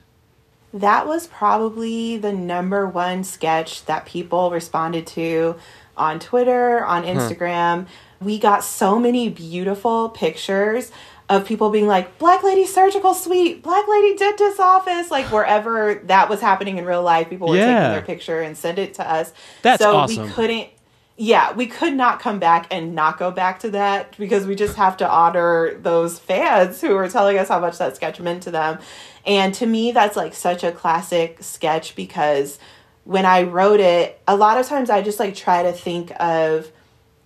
That 0.72 1.06
was 1.06 1.28
probably 1.28 2.16
the 2.16 2.32
number 2.32 2.86
one 2.86 3.22
sketch 3.22 3.84
that 3.84 4.06
people 4.06 4.50
responded 4.50 5.06
to 5.08 5.56
on 5.96 6.18
Twitter, 6.18 6.84
on 6.84 7.04
hmm. 7.04 7.10
Instagram. 7.10 7.82
Huh. 7.82 7.90
We 8.20 8.38
got 8.38 8.64
so 8.64 8.98
many 8.98 9.28
beautiful 9.28 10.08
pictures 10.08 10.90
of 11.28 11.46
people 11.46 11.70
being 11.70 11.86
like 11.86 12.18
black 12.18 12.42
lady 12.42 12.66
surgical 12.66 13.14
suite 13.14 13.62
black 13.62 13.88
lady 13.88 14.16
dentist 14.16 14.60
office 14.60 15.10
like 15.10 15.26
wherever 15.32 15.94
that 16.04 16.28
was 16.28 16.40
happening 16.40 16.76
in 16.76 16.84
real 16.84 17.02
life 17.02 17.30
people 17.30 17.48
were 17.48 17.56
yeah. 17.56 17.78
taking 17.80 17.92
their 17.92 18.02
picture 18.02 18.40
and 18.40 18.56
send 18.56 18.78
it 18.78 18.94
to 18.94 19.10
us 19.10 19.32
That's 19.62 19.82
so 19.82 19.96
awesome. 19.96 20.26
we 20.26 20.32
couldn't 20.32 20.68
yeah 21.16 21.52
we 21.52 21.66
could 21.66 21.94
not 21.94 22.20
come 22.20 22.38
back 22.38 22.66
and 22.70 22.94
not 22.94 23.18
go 23.18 23.30
back 23.30 23.60
to 23.60 23.70
that 23.70 24.16
because 24.18 24.46
we 24.46 24.54
just 24.54 24.76
have 24.76 24.96
to 24.98 25.08
honor 25.08 25.74
those 25.74 26.18
fans 26.18 26.80
who 26.80 26.94
are 26.94 27.08
telling 27.08 27.38
us 27.38 27.48
how 27.48 27.60
much 27.60 27.78
that 27.78 27.96
sketch 27.96 28.20
meant 28.20 28.42
to 28.42 28.50
them 28.50 28.78
and 29.24 29.54
to 29.54 29.64
me 29.64 29.92
that's 29.92 30.16
like 30.16 30.34
such 30.34 30.62
a 30.62 30.72
classic 30.72 31.38
sketch 31.40 31.94
because 31.94 32.58
when 33.04 33.24
i 33.24 33.42
wrote 33.42 33.80
it 33.80 34.20
a 34.28 34.36
lot 34.36 34.58
of 34.58 34.66
times 34.66 34.90
i 34.90 35.00
just 35.00 35.20
like 35.20 35.34
try 35.34 35.62
to 35.62 35.72
think 35.72 36.12
of 36.20 36.70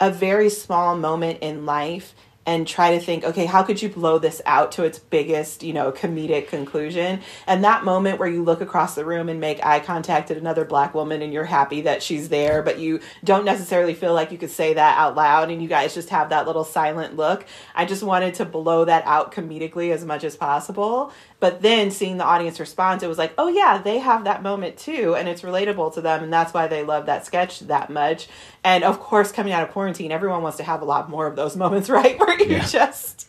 a 0.00 0.10
very 0.10 0.50
small 0.50 0.96
moment 0.96 1.38
in 1.40 1.66
life 1.66 2.14
and 2.48 2.66
try 2.66 2.92
to 2.92 2.98
think, 2.98 3.24
okay, 3.24 3.44
how 3.44 3.62
could 3.62 3.82
you 3.82 3.90
blow 3.90 4.18
this 4.18 4.40
out 4.46 4.72
to 4.72 4.82
its 4.82 4.98
biggest, 4.98 5.62
you 5.62 5.74
know, 5.74 5.92
comedic 5.92 6.48
conclusion? 6.48 7.20
And 7.46 7.62
that 7.62 7.84
moment 7.84 8.18
where 8.18 8.26
you 8.26 8.42
look 8.42 8.62
across 8.62 8.94
the 8.94 9.04
room 9.04 9.28
and 9.28 9.38
make 9.38 9.62
eye 9.62 9.80
contact 9.80 10.30
at 10.30 10.38
another 10.38 10.64
black 10.64 10.94
woman 10.94 11.20
and 11.20 11.30
you're 11.30 11.44
happy 11.44 11.82
that 11.82 12.02
she's 12.02 12.30
there, 12.30 12.62
but 12.62 12.78
you 12.78 13.00
don't 13.22 13.44
necessarily 13.44 13.92
feel 13.92 14.14
like 14.14 14.32
you 14.32 14.38
could 14.38 14.50
say 14.50 14.72
that 14.72 14.96
out 14.96 15.14
loud 15.14 15.50
and 15.50 15.60
you 15.60 15.68
guys 15.68 15.92
just 15.92 16.08
have 16.08 16.30
that 16.30 16.46
little 16.46 16.64
silent 16.64 17.16
look. 17.16 17.44
I 17.74 17.84
just 17.84 18.02
wanted 18.02 18.32
to 18.36 18.46
blow 18.46 18.86
that 18.86 19.04
out 19.04 19.30
comedically 19.30 19.92
as 19.92 20.06
much 20.06 20.24
as 20.24 20.34
possible. 20.34 21.12
But 21.40 21.62
then 21.62 21.90
seeing 21.92 22.16
the 22.16 22.24
audience 22.24 22.58
response, 22.58 23.02
it 23.04 23.06
was 23.06 23.16
like, 23.18 23.32
oh 23.38 23.46
yeah, 23.48 23.78
they 23.78 23.98
have 23.98 24.24
that 24.24 24.42
moment 24.42 24.76
too, 24.76 25.14
and 25.14 25.28
it's 25.28 25.42
relatable 25.42 25.94
to 25.94 26.00
them, 26.00 26.24
and 26.24 26.32
that's 26.32 26.52
why 26.52 26.66
they 26.66 26.82
love 26.82 27.06
that 27.06 27.24
sketch 27.26 27.60
that 27.60 27.90
much. 27.90 28.26
And 28.64 28.82
of 28.82 28.98
course, 28.98 29.30
coming 29.30 29.52
out 29.52 29.62
of 29.62 29.70
quarantine, 29.70 30.10
everyone 30.10 30.42
wants 30.42 30.56
to 30.58 30.64
have 30.64 30.82
a 30.82 30.84
lot 30.84 31.08
more 31.08 31.26
of 31.28 31.36
those 31.36 31.56
moments, 31.64 31.88
right? 31.88 32.18
Where 32.18 32.38
you're 32.40 32.58
Yeah. 32.58 32.66
just 32.66 33.26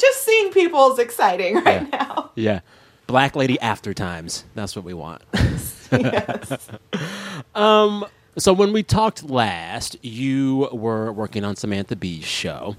just 0.00 0.22
seeing 0.22 0.52
people 0.52 0.92
is 0.92 0.98
exciting 0.98 1.56
right 1.56 1.82
Yeah. 1.82 1.98
now. 1.98 2.30
Yeah. 2.34 2.60
Black 3.08 3.34
Lady 3.36 3.58
After 3.60 3.92
Times. 3.92 4.44
That's 4.54 4.74
what 4.76 4.84
we 4.84 4.94
want. 4.94 5.22
Yes. 5.90 6.68
um, 7.54 8.04
so 8.36 8.52
when 8.52 8.72
we 8.74 8.82
talked 8.82 9.28
last, 9.28 9.96
you 10.04 10.68
were 10.70 11.10
working 11.12 11.44
on 11.44 11.56
Samantha 11.56 11.96
Bee's 11.96 12.26
show, 12.26 12.76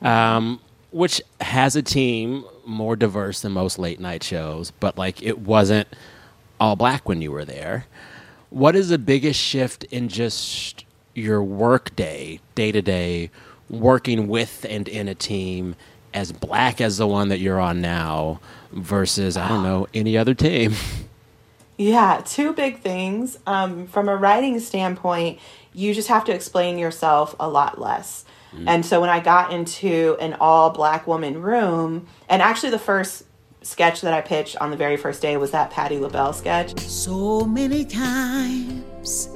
um, 0.00 0.60
which 0.94 1.20
has 1.40 1.74
a 1.74 1.82
team 1.82 2.44
more 2.64 2.94
diverse 2.94 3.40
than 3.40 3.50
most 3.50 3.80
late 3.80 3.98
night 3.98 4.22
shows, 4.22 4.70
but 4.70 4.96
like 4.96 5.20
it 5.20 5.40
wasn't 5.40 5.88
all 6.60 6.76
black 6.76 7.08
when 7.08 7.20
you 7.20 7.32
were 7.32 7.44
there. 7.44 7.86
What 8.50 8.76
is 8.76 8.90
the 8.90 8.98
biggest 8.98 9.40
shift 9.40 9.82
in 9.84 10.08
just 10.08 10.84
your 11.12 11.42
work 11.42 11.96
day, 11.96 12.38
day 12.54 12.70
to 12.70 12.80
day, 12.80 13.30
working 13.68 14.28
with 14.28 14.64
and 14.70 14.86
in 14.86 15.08
a 15.08 15.16
team 15.16 15.74
as 16.14 16.30
black 16.30 16.80
as 16.80 16.96
the 16.96 17.08
one 17.08 17.28
that 17.28 17.40
you're 17.40 17.58
on 17.58 17.80
now 17.80 18.38
versus, 18.70 19.36
I 19.36 19.48
don't 19.48 19.64
know, 19.64 19.88
any 19.92 20.16
other 20.16 20.32
team? 20.34 20.74
Yeah, 21.76 22.22
two 22.24 22.52
big 22.52 22.78
things. 22.78 23.36
Um, 23.48 23.88
from 23.88 24.08
a 24.08 24.14
writing 24.14 24.60
standpoint, 24.60 25.40
you 25.72 25.92
just 25.92 26.06
have 26.06 26.24
to 26.26 26.32
explain 26.32 26.78
yourself 26.78 27.34
a 27.40 27.48
lot 27.48 27.80
less. 27.80 28.24
Mm. 28.54 28.64
And 28.68 28.86
so 28.86 29.00
when 29.00 29.10
I 29.10 29.20
got 29.20 29.52
into 29.52 30.16
an 30.20 30.34
all 30.40 30.70
black 30.70 31.06
woman 31.06 31.40
room, 31.40 32.06
and 32.28 32.40
actually 32.40 32.70
the 32.70 32.78
first 32.78 33.24
sketch 33.62 34.00
that 34.02 34.12
I 34.12 34.20
pitched 34.20 34.56
on 34.58 34.70
the 34.70 34.76
very 34.76 34.96
first 34.96 35.22
day 35.22 35.36
was 35.36 35.50
that 35.52 35.70
Patti 35.70 35.98
LaBelle 35.98 36.32
sketch. 36.32 36.78
So 36.80 37.44
many 37.44 37.84
times 37.84 39.28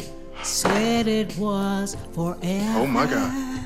said 0.42 1.08
it 1.08 1.36
was 1.36 1.96
forever. 2.12 2.78
Oh 2.78 2.86
my 2.86 3.06
God. 3.06 3.58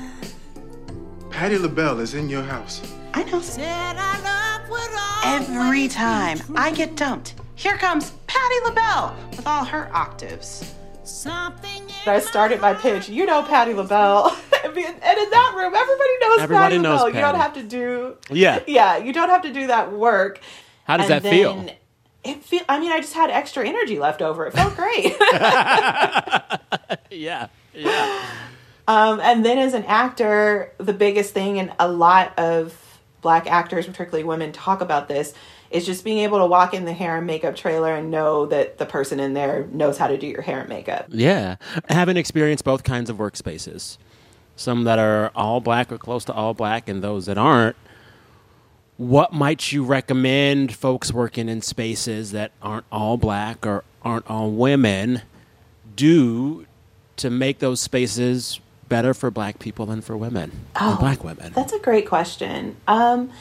Patti 1.29 1.57
LaBelle 1.57 1.99
is 1.99 2.13
in 2.13 2.29
your 2.29 2.43
house. 2.43 2.81
I 3.13 3.23
know. 3.23 3.41
Said 3.41 3.95
I 3.97 4.19
love 4.21 4.69
would 4.69 4.89
Every 5.25 5.87
time 5.87 6.39
I 6.55 6.71
get 6.71 6.95
dumped, 6.95 7.35
here 7.55 7.77
comes 7.77 8.11
Patti 8.27 8.55
LaBelle 8.65 9.15
with 9.31 9.47
all 9.47 9.63
her 9.65 9.89
octaves. 9.95 10.73
Something 11.03 11.89
I 12.05 12.19
started 12.19 12.59
my 12.61 12.73
pitch. 12.73 13.09
You 13.09 13.25
know 13.25 13.43
Patti 13.43 13.73
LaBelle. 13.73 14.27
and 14.63 14.77
in 14.77 14.99
that 15.29 15.53
room, 15.55 15.73
everybody 15.75 16.17
knows 16.21 16.39
Everybody 16.39 16.75
Patti 16.75 16.77
knows 16.79 17.01
LaBelle. 17.01 17.15
You 17.15 17.21
don't 17.21 17.35
have 17.35 17.53
to 17.53 17.63
do 17.63 18.17
Yeah. 18.29 18.59
Yeah, 18.67 18.97
you 18.97 19.13
don't 19.13 19.29
have 19.29 19.43
to 19.43 19.53
do 19.53 19.67
that 19.67 19.91
work. 19.91 20.39
How 20.85 20.97
does 20.97 21.09
And 21.09 21.23
that 21.23 21.29
feel? 21.29 21.55
then 21.55 21.71
It 22.23 22.43
feel 22.43 22.61
I 22.67 22.79
mean, 22.79 22.91
I 22.91 22.99
just 22.99 23.13
had 23.13 23.29
extra 23.29 23.67
energy 23.67 23.99
left 23.99 24.21
over. 24.21 24.45
It 24.45 24.53
felt 24.53 24.75
great. 24.75 25.15
yeah. 27.11 27.47
Yeah. 27.73 28.25
Um, 28.87 29.19
and 29.21 29.45
then 29.45 29.57
as 29.57 29.73
an 29.73 29.85
actor, 29.85 30.73
the 30.77 30.93
biggest 30.93 31.33
thing, 31.33 31.57
and 31.57 31.71
a 31.79 31.87
lot 31.87 32.37
of 32.37 32.77
black 33.21 33.47
actors, 33.49 33.85
particularly 33.87 34.25
women, 34.25 34.51
talk 34.51 34.81
about 34.81 35.07
this, 35.07 35.33
is 35.73 35.87
just 35.87 36.03
being 36.03 36.19
able 36.19 36.37
to 36.37 36.45
walk 36.45 36.75
in 36.75 36.85
the 36.85 36.93
hair 36.93 37.17
and 37.17 37.25
makeup 37.25 37.55
trailer 37.55 37.95
and 37.95 38.11
know 38.11 38.45
that 38.45 38.77
the 38.77 38.85
person 38.85 39.19
in 39.19 39.33
there 39.33 39.67
knows 39.71 39.97
how 39.97 40.07
to 40.07 40.17
do 40.17 40.27
your 40.27 40.43
hair 40.43 40.59
and 40.59 40.69
makeup. 40.69 41.07
Yeah. 41.09 41.55
Having 41.89 42.17
experienced 42.17 42.63
both 42.63 42.83
kinds 42.83 43.09
of 43.09 43.17
workspaces, 43.17 43.97
some 44.55 44.83
that 44.83 44.99
are 44.99 45.31
all 45.35 45.59
black 45.59 45.91
or 45.91 45.97
close 45.97 46.25
to 46.25 46.33
all 46.33 46.53
black, 46.53 46.87
and 46.87 47.03
those 47.03 47.25
that 47.25 47.39
aren't, 47.39 47.75
what 48.97 49.33
might 49.33 49.71
you 49.71 49.83
recommend 49.83 50.75
folks 50.75 51.11
working 51.11 51.49
in 51.49 51.63
spaces 51.63 52.31
that 52.33 52.51
aren't 52.61 52.85
all 52.91 53.17
black 53.17 53.65
or 53.65 53.83
aren't 54.03 54.29
all 54.29 54.51
women 54.51 55.23
do 55.95 56.67
to 57.17 57.31
make 57.31 57.57
those 57.57 57.81
spaces 57.81 58.59
better 58.89 59.15
for 59.15 59.31
black 59.31 59.57
people 59.57 59.87
than 59.87 60.01
for 60.01 60.15
women 60.15 60.51
and 60.75 60.99
black 60.99 61.23
women? 61.23 61.51
That's 61.53 61.73
a 61.73 61.79
great 61.79 62.07
question. 62.07 62.77
Um, 62.87 63.31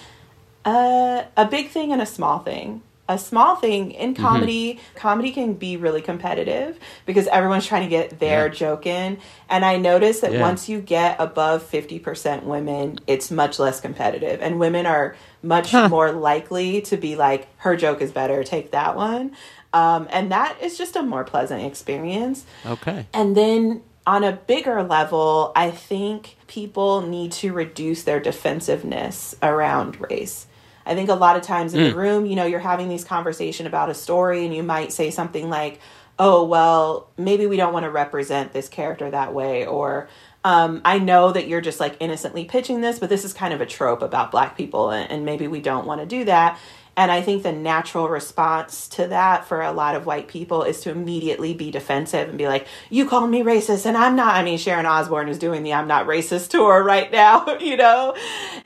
uh, 0.65 1.25
a 1.37 1.45
big 1.47 1.69
thing 1.71 1.93
and 1.93 2.01
a 2.03 2.07
small 2.07 2.39
thing. 2.41 2.83
A 3.09 3.19
small 3.19 3.57
thing 3.57 3.91
in 3.91 4.15
Mm-hmm. 4.15 4.23
comedy, 4.23 4.81
comedy 4.95 5.33
can 5.33 5.55
be 5.55 5.77
really 5.77 6.01
competitive 6.01 6.79
because 7.05 7.27
everyone's 7.27 7.67
trying 7.67 7.83
to 7.83 7.89
get 7.89 8.21
their 8.21 8.47
Yeah. 8.47 8.53
joke 8.53 8.87
in. 8.87 9.19
And 9.51 9.65
I 9.65 9.77
noticed 9.77 10.21
that 10.23 10.33
Yeah. 10.33 10.41
once 10.41 10.69
you 10.69 10.81
get 10.81 11.17
above 11.19 11.63
50% 11.65 12.45
women, 12.45 13.01
it's 13.09 13.31
much 13.31 13.59
less 13.59 13.81
competitive. 13.81 14.41
And 14.41 14.59
women 14.61 14.87
are 14.87 15.17
much 15.43 15.75
more 15.75 16.13
likely 16.13 16.81
to 16.83 16.97
be 16.97 17.17
like, 17.17 17.49
her 17.59 17.77
joke 17.77 18.01
is 18.01 18.13
better, 18.13 18.45
take 18.45 18.71
that 18.71 18.95
one. 18.97 19.33
Um, 19.75 20.07
and 20.11 20.31
that 20.31 20.57
is 20.63 20.79
just 20.79 20.95
a 20.97 21.03
more 21.03 21.25
pleasant 21.25 21.65
experience. 21.65 22.45
Okay. 22.65 23.07
And 23.13 23.37
then 23.37 23.83
on 24.07 24.23
a 24.23 24.33
bigger 24.33 24.83
level, 24.83 25.53
I 25.57 25.71
think 25.73 26.37
people 26.47 27.01
need 27.03 27.33
to 27.33 27.53
reduce 27.53 28.05
their 28.05 28.21
defensiveness 28.21 29.35
around 29.43 30.01
race. 30.01 30.47
I 30.87 30.95
think 30.95 31.09
a 31.09 31.15
lot 31.15 31.37
of 31.37 31.43
times 31.43 31.75
in 31.75 31.83
the 31.85 31.91
Mm. 31.91 31.97
room, 31.97 32.27
you 32.27 32.37
know, 32.37 32.45
you're 32.45 32.61
having 32.61 32.89
these 32.89 33.05
conversation 33.05 33.67
about 33.67 33.91
a 33.91 33.95
story 33.95 34.45
and 34.45 34.55
you 34.55 34.63
might 34.63 34.93
say 34.93 35.11
something 35.11 35.49
like, 35.51 35.79
"Oh, 36.19 36.45
well, 36.45 37.09
maybe 37.17 37.47
we 37.47 37.57
don't 37.57 37.73
want 37.73 37.85
to 37.85 37.91
represent 37.91 38.53
this 38.53 38.69
character 38.69 39.11
that 39.11 39.33
way," 39.35 39.67
or 39.67 40.09
um, 40.45 40.81
I 40.85 40.99
know 40.99 41.31
that 41.31 41.47
you're 41.47 41.61
just 41.61 41.79
like 41.79 41.95
innocently 42.01 42.45
pitching 42.45 42.81
this, 42.81 42.99
but 42.99 43.09
this 43.09 43.25
is 43.25 43.33
kind 43.33 43.55
of 43.55 43.61
a 43.61 43.67
trope 43.67 44.03
about 44.03 44.33
black 44.33 44.57
people, 44.57 44.91
and, 44.91 45.09
and 45.09 45.25
maybe 45.25 45.47
we 45.47 45.61
don't 45.61 45.87
want 45.87 46.01
to 46.01 46.07
do 46.07 46.25
that. 46.25 46.59
And 46.97 47.11
I 47.11 47.23
think 47.23 47.43
the 47.43 47.53
natural 47.53 48.09
response 48.09 48.87
to 48.89 49.07
that 49.07 49.47
for 49.47 49.63
a 49.63 49.73
lot 49.73 49.95
of 49.95 50.05
white 50.05 50.29
people 50.29 50.63
is 50.63 50.81
to 50.83 50.91
immediately 50.91 51.55
be 51.55 51.71
defensive 51.71 52.29
and 52.29 52.37
be 52.37 52.47
like, 52.47 52.67
You 52.91 53.09
called 53.09 53.31
me 53.31 53.43
racist, 53.43 53.87
and 53.87 53.97
I'm 53.97 54.15
not. 54.15 54.35
I 54.35 54.43
mean, 54.43 54.59
Sharon 54.59 54.85
Osbourne 54.85 55.29
is 55.29 55.39
doing 55.39 55.63
the 55.63 55.73
I'm 55.73 55.89
not 55.89 56.07
racist 56.07 56.49
tour 56.51 56.83
right 56.83 57.11
now, 57.11 57.57
you 57.61 57.77
know? 57.77 58.15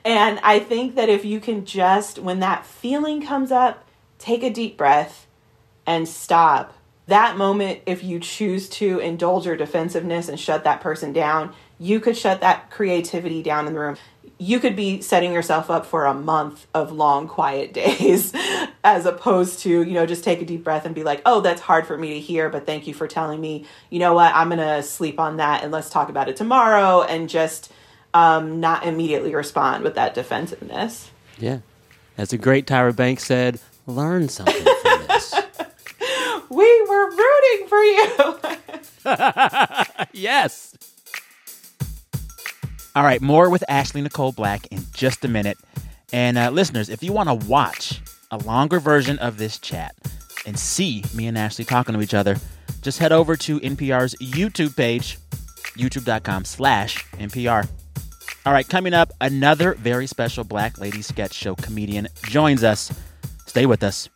And 0.03 0.39
I 0.43 0.59
think 0.59 0.95
that 0.95 1.07
if 1.07 1.23
you 1.23 1.39
can 1.39 1.65
just, 1.65 2.19
when 2.19 2.39
that 2.41 2.65
feeling 2.65 3.21
comes 3.21 3.51
up, 3.51 3.87
take 4.19 4.43
a 4.43 4.49
deep 4.49 4.77
breath 4.77 5.27
and 5.85 6.07
stop. 6.07 6.73
That 7.05 7.37
moment, 7.37 7.79
if 7.85 8.03
you 8.03 8.19
choose 8.19 8.67
to 8.69 8.99
indulge 8.99 9.45
your 9.45 9.55
defensiveness 9.55 10.27
and 10.27 10.37
shut 10.37 10.65
that 10.65 10.81
person 10.81 11.13
down, 11.13 11.53
you 11.79 11.99
could 11.99 12.17
shut 12.17 12.41
that 12.41 12.69
creativity 12.69 13.43
down 13.43 13.67
in 13.67 13.73
the 13.73 13.79
room. 13.79 13.97
You 14.39 14.59
could 14.59 14.75
be 14.75 15.01
setting 15.01 15.33
yourself 15.33 15.71
up 15.71 15.85
for 15.85 16.05
a 16.05 16.13
month 16.13 16.67
of 16.73 16.91
long, 16.91 17.27
quiet 17.27 17.73
days, 17.73 18.33
as 18.83 19.05
opposed 19.05 19.59
to, 19.59 19.69
you 19.69 19.93
know, 19.93 20.05
just 20.05 20.23
take 20.23 20.41
a 20.41 20.45
deep 20.45 20.63
breath 20.63 20.85
and 20.85 20.93
be 20.93 21.03
like, 21.03 21.21
oh, 21.25 21.41
that's 21.41 21.61
hard 21.61 21.87
for 21.87 21.97
me 21.97 22.13
to 22.13 22.19
hear, 22.19 22.49
but 22.49 22.65
thank 22.65 22.87
you 22.87 22.93
for 22.93 23.07
telling 23.07 23.41
me. 23.41 23.65
You 23.89 23.99
know 23.99 24.13
what? 24.13 24.33
I'm 24.35 24.49
going 24.49 24.59
to 24.59 24.83
sleep 24.83 25.19
on 25.19 25.37
that 25.37 25.63
and 25.63 25.71
let's 25.71 25.89
talk 25.89 26.09
about 26.09 26.29
it 26.29 26.35
tomorrow 26.35 27.01
and 27.01 27.29
just 27.29 27.71
um, 28.13 28.59
not 28.59 28.85
immediately 28.85 29.33
respond 29.33 29.83
with 29.83 29.95
that 29.95 30.13
defensiveness. 30.13 31.11
Yeah. 31.37 31.59
As 32.17 32.29
the 32.29 32.37
great 32.37 32.65
Tyra 32.65 32.95
Banks 32.95 33.25
said, 33.25 33.59
learn 33.85 34.29
something 34.29 34.55
from 34.55 35.07
this. 35.07 35.33
We 36.49 36.81
were 36.87 37.09
rooting 37.11 37.67
for 37.67 37.83
you. 37.83 38.39
yes. 40.13 40.96
All 42.97 43.03
right, 43.03 43.21
more 43.21 43.51
with 43.51 43.63
Ashley 43.67 44.01
Nicole 44.01 44.31
Black 44.31 44.65
in 44.71 44.81
just 44.91 45.23
a 45.23 45.27
minute. 45.27 45.59
And 46.11 46.35
uh, 46.35 46.49
listeners, 46.49 46.89
if 46.89 47.03
you 47.03 47.13
want 47.13 47.29
to 47.29 47.47
watch 47.47 48.01
a 48.31 48.39
longer 48.39 48.79
version 48.79 49.19
of 49.19 49.37
this 49.37 49.59
chat 49.59 49.95
and 50.47 50.57
see 50.57 51.03
me 51.13 51.27
and 51.27 51.37
Ashley 51.37 51.63
talking 51.63 51.93
to 51.93 52.01
each 52.01 52.15
other, 52.15 52.37
just 52.81 52.97
head 52.97 53.11
over 53.11 53.35
to 53.35 53.59
NPR's 53.59 54.15
YouTube 54.15 54.75
page, 54.75 55.19
youtube.com 55.75 56.43
slash 56.43 57.05
NPR. 57.19 57.69
All 58.47 58.53
right, 58.53 58.67
coming 58.67 58.95
up, 58.95 59.11
another 59.21 59.75
very 59.75 60.07
special 60.07 60.43
Black 60.43 60.79
Lady 60.79 61.03
Sketch 61.03 61.35
Show 61.35 61.53
comedian 61.53 62.07
joins 62.23 62.63
us. 62.63 62.91
Stay 63.45 63.67
with 63.67 63.83
us. 63.83 64.09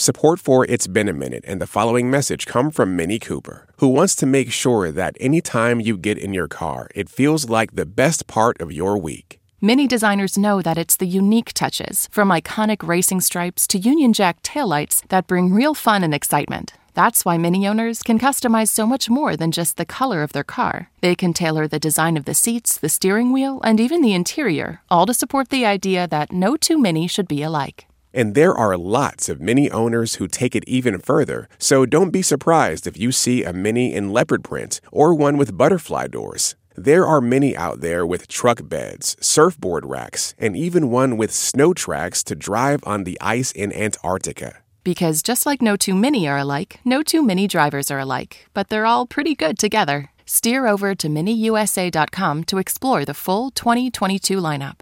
Support 0.00 0.40
for 0.40 0.64
It's 0.64 0.86
Been 0.86 1.10
a 1.10 1.12
Minute 1.12 1.44
and 1.46 1.60
the 1.60 1.66
following 1.66 2.10
message 2.10 2.46
come 2.46 2.70
from 2.70 2.96
Mini 2.96 3.18
Cooper, 3.18 3.66
who 3.80 3.88
wants 3.88 4.16
to 4.16 4.24
make 4.24 4.50
sure 4.50 4.90
that 4.90 5.14
anytime 5.20 5.78
you 5.78 5.98
get 5.98 6.16
in 6.16 6.32
your 6.32 6.48
car, 6.48 6.88
it 6.94 7.10
feels 7.10 7.50
like 7.50 7.76
the 7.76 7.84
best 7.84 8.26
part 8.26 8.58
of 8.62 8.72
your 8.72 8.96
week. 8.96 9.42
Many 9.60 9.86
designers 9.86 10.38
know 10.38 10.62
that 10.62 10.78
it's 10.78 10.96
the 10.96 11.06
unique 11.06 11.52
touches, 11.52 12.08
from 12.10 12.30
iconic 12.30 12.88
racing 12.88 13.20
stripes 13.20 13.66
to 13.66 13.78
Union 13.78 14.14
Jack 14.14 14.42
taillights, 14.42 15.06
that 15.08 15.26
bring 15.26 15.52
real 15.52 15.74
fun 15.74 16.02
and 16.02 16.14
excitement. 16.14 16.72
That's 16.94 17.26
why 17.26 17.36
Mini 17.36 17.68
owners 17.68 18.02
can 18.02 18.18
customize 18.18 18.68
so 18.68 18.86
much 18.86 19.10
more 19.10 19.36
than 19.36 19.52
just 19.52 19.76
the 19.76 19.84
color 19.84 20.22
of 20.22 20.32
their 20.32 20.44
car. 20.44 20.88
They 21.02 21.14
can 21.14 21.34
tailor 21.34 21.68
the 21.68 21.78
design 21.78 22.16
of 22.16 22.24
the 22.24 22.32
seats, 22.32 22.78
the 22.78 22.88
steering 22.88 23.32
wheel, 23.32 23.60
and 23.64 23.78
even 23.78 24.00
the 24.00 24.14
interior, 24.14 24.80
all 24.90 25.04
to 25.04 25.12
support 25.12 25.50
the 25.50 25.66
idea 25.66 26.08
that 26.08 26.32
no 26.32 26.56
two 26.56 26.78
Mini 26.78 27.06
should 27.06 27.28
be 27.28 27.42
alike. 27.42 27.84
And 28.12 28.34
there 28.34 28.54
are 28.54 28.76
lots 28.76 29.28
of 29.28 29.40
Mini 29.40 29.70
owners 29.70 30.16
who 30.16 30.26
take 30.26 30.56
it 30.56 30.64
even 30.66 30.98
further, 30.98 31.48
so 31.58 31.86
don't 31.86 32.10
be 32.10 32.22
surprised 32.22 32.86
if 32.86 32.98
you 32.98 33.12
see 33.12 33.44
a 33.44 33.52
Mini 33.52 33.94
in 33.94 34.12
leopard 34.12 34.42
print 34.42 34.80
or 34.90 35.14
one 35.14 35.36
with 35.36 35.56
butterfly 35.56 36.06
doors. 36.08 36.56
There 36.76 37.06
are 37.06 37.20
many 37.20 37.56
out 37.56 37.80
there 37.80 38.06
with 38.06 38.26
truck 38.26 38.68
beds, 38.68 39.16
surfboard 39.20 39.84
racks, 39.84 40.34
and 40.38 40.56
even 40.56 40.90
one 40.90 41.16
with 41.16 41.30
snow 41.32 41.74
tracks 41.74 42.22
to 42.24 42.34
drive 42.34 42.80
on 42.84 43.04
the 43.04 43.18
ice 43.20 43.52
in 43.52 43.72
Antarctica. 43.72 44.58
Because 44.82 45.22
just 45.22 45.44
like 45.44 45.60
no 45.60 45.76
two 45.76 45.94
Mini 45.94 46.26
are 46.26 46.38
alike, 46.38 46.80
no 46.84 47.02
two 47.02 47.22
Mini 47.22 47.46
drivers 47.46 47.90
are 47.90 47.98
alike, 47.98 48.48
but 48.54 48.68
they're 48.68 48.86
all 48.86 49.06
pretty 49.06 49.34
good 49.34 49.58
together. 49.58 50.10
Steer 50.24 50.66
over 50.66 50.94
to 50.94 51.08
miniusa.com 51.08 52.44
to 52.44 52.58
explore 52.58 53.04
the 53.04 53.14
full 53.14 53.50
2022 53.50 54.38
lineup. 54.38 54.80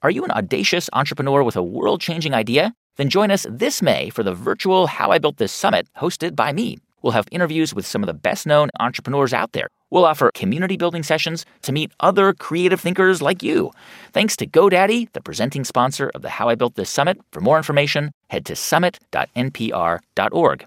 Are 0.00 0.10
you 0.10 0.24
an 0.24 0.30
audacious 0.30 0.88
entrepreneur 0.92 1.42
with 1.42 1.56
a 1.56 1.62
world 1.62 2.00
changing 2.00 2.32
idea? 2.32 2.72
Then 2.98 3.08
join 3.08 3.32
us 3.32 3.44
this 3.50 3.82
May 3.82 4.10
for 4.10 4.22
the 4.22 4.32
virtual 4.32 4.86
How 4.86 5.10
I 5.10 5.18
Built 5.18 5.38
This 5.38 5.50
Summit 5.50 5.88
hosted 5.96 6.36
by 6.36 6.52
me. 6.52 6.78
We'll 7.02 7.14
have 7.14 7.26
interviews 7.32 7.74
with 7.74 7.84
some 7.84 8.04
of 8.04 8.06
the 8.06 8.14
best 8.14 8.46
known 8.46 8.70
entrepreneurs 8.78 9.32
out 9.32 9.50
there. 9.52 9.66
We'll 9.90 10.04
offer 10.04 10.30
community 10.32 10.76
building 10.76 11.02
sessions 11.02 11.44
to 11.62 11.72
meet 11.72 11.90
other 11.98 12.32
creative 12.32 12.80
thinkers 12.80 13.20
like 13.20 13.42
you. 13.42 13.72
Thanks 14.12 14.36
to 14.36 14.46
GoDaddy, 14.46 15.12
the 15.14 15.20
presenting 15.20 15.64
sponsor 15.64 16.12
of 16.14 16.22
the 16.22 16.30
How 16.30 16.48
I 16.48 16.54
Built 16.54 16.76
This 16.76 16.90
Summit. 16.90 17.18
For 17.32 17.40
more 17.40 17.56
information, 17.56 18.12
head 18.28 18.46
to 18.46 18.54
summit.npr.org. 18.54 20.66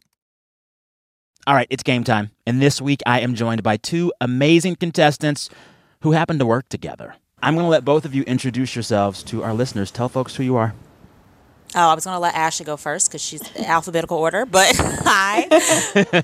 All 1.48 1.56
right, 1.56 1.68
it's 1.70 1.84
game 1.84 2.04
time. 2.04 2.32
And 2.46 2.62
this 2.62 2.82
week 2.82 3.00
I 3.06 3.22
am 3.22 3.36
joined 3.36 3.64
by 3.64 3.78
two 3.78 4.12
amazing 4.20 4.76
contestants 4.76 5.50
who 6.02 6.12
happen 6.12 6.38
to 6.40 6.46
work 6.46 6.68
together. 6.68 7.16
I'm 7.42 7.56
going 7.56 7.66
to 7.66 7.70
let 7.70 7.84
both 7.84 8.06
of 8.06 8.14
you 8.14 8.24
introduce 8.24 8.76
yourselves 8.76 9.24
to 9.24 9.44
our 9.44 9.54
listeners. 9.54 9.92
Tell 9.92 10.10
folks 10.10 10.36
who 10.36 10.44
you 10.44 10.56
are. 10.58 10.74
Oh, 11.74 11.90
I 11.90 11.96
was 11.96 12.04
going 12.04 12.16
to 12.16 12.20
let 12.20 12.36
Ashley 12.36 12.66
go 12.66 12.76
first 12.78 13.10
because 13.10 13.22
she's 13.22 13.42
alphabetical 13.58 14.18
order. 14.18 14.46
But 14.46 14.76
hi, 14.78 15.48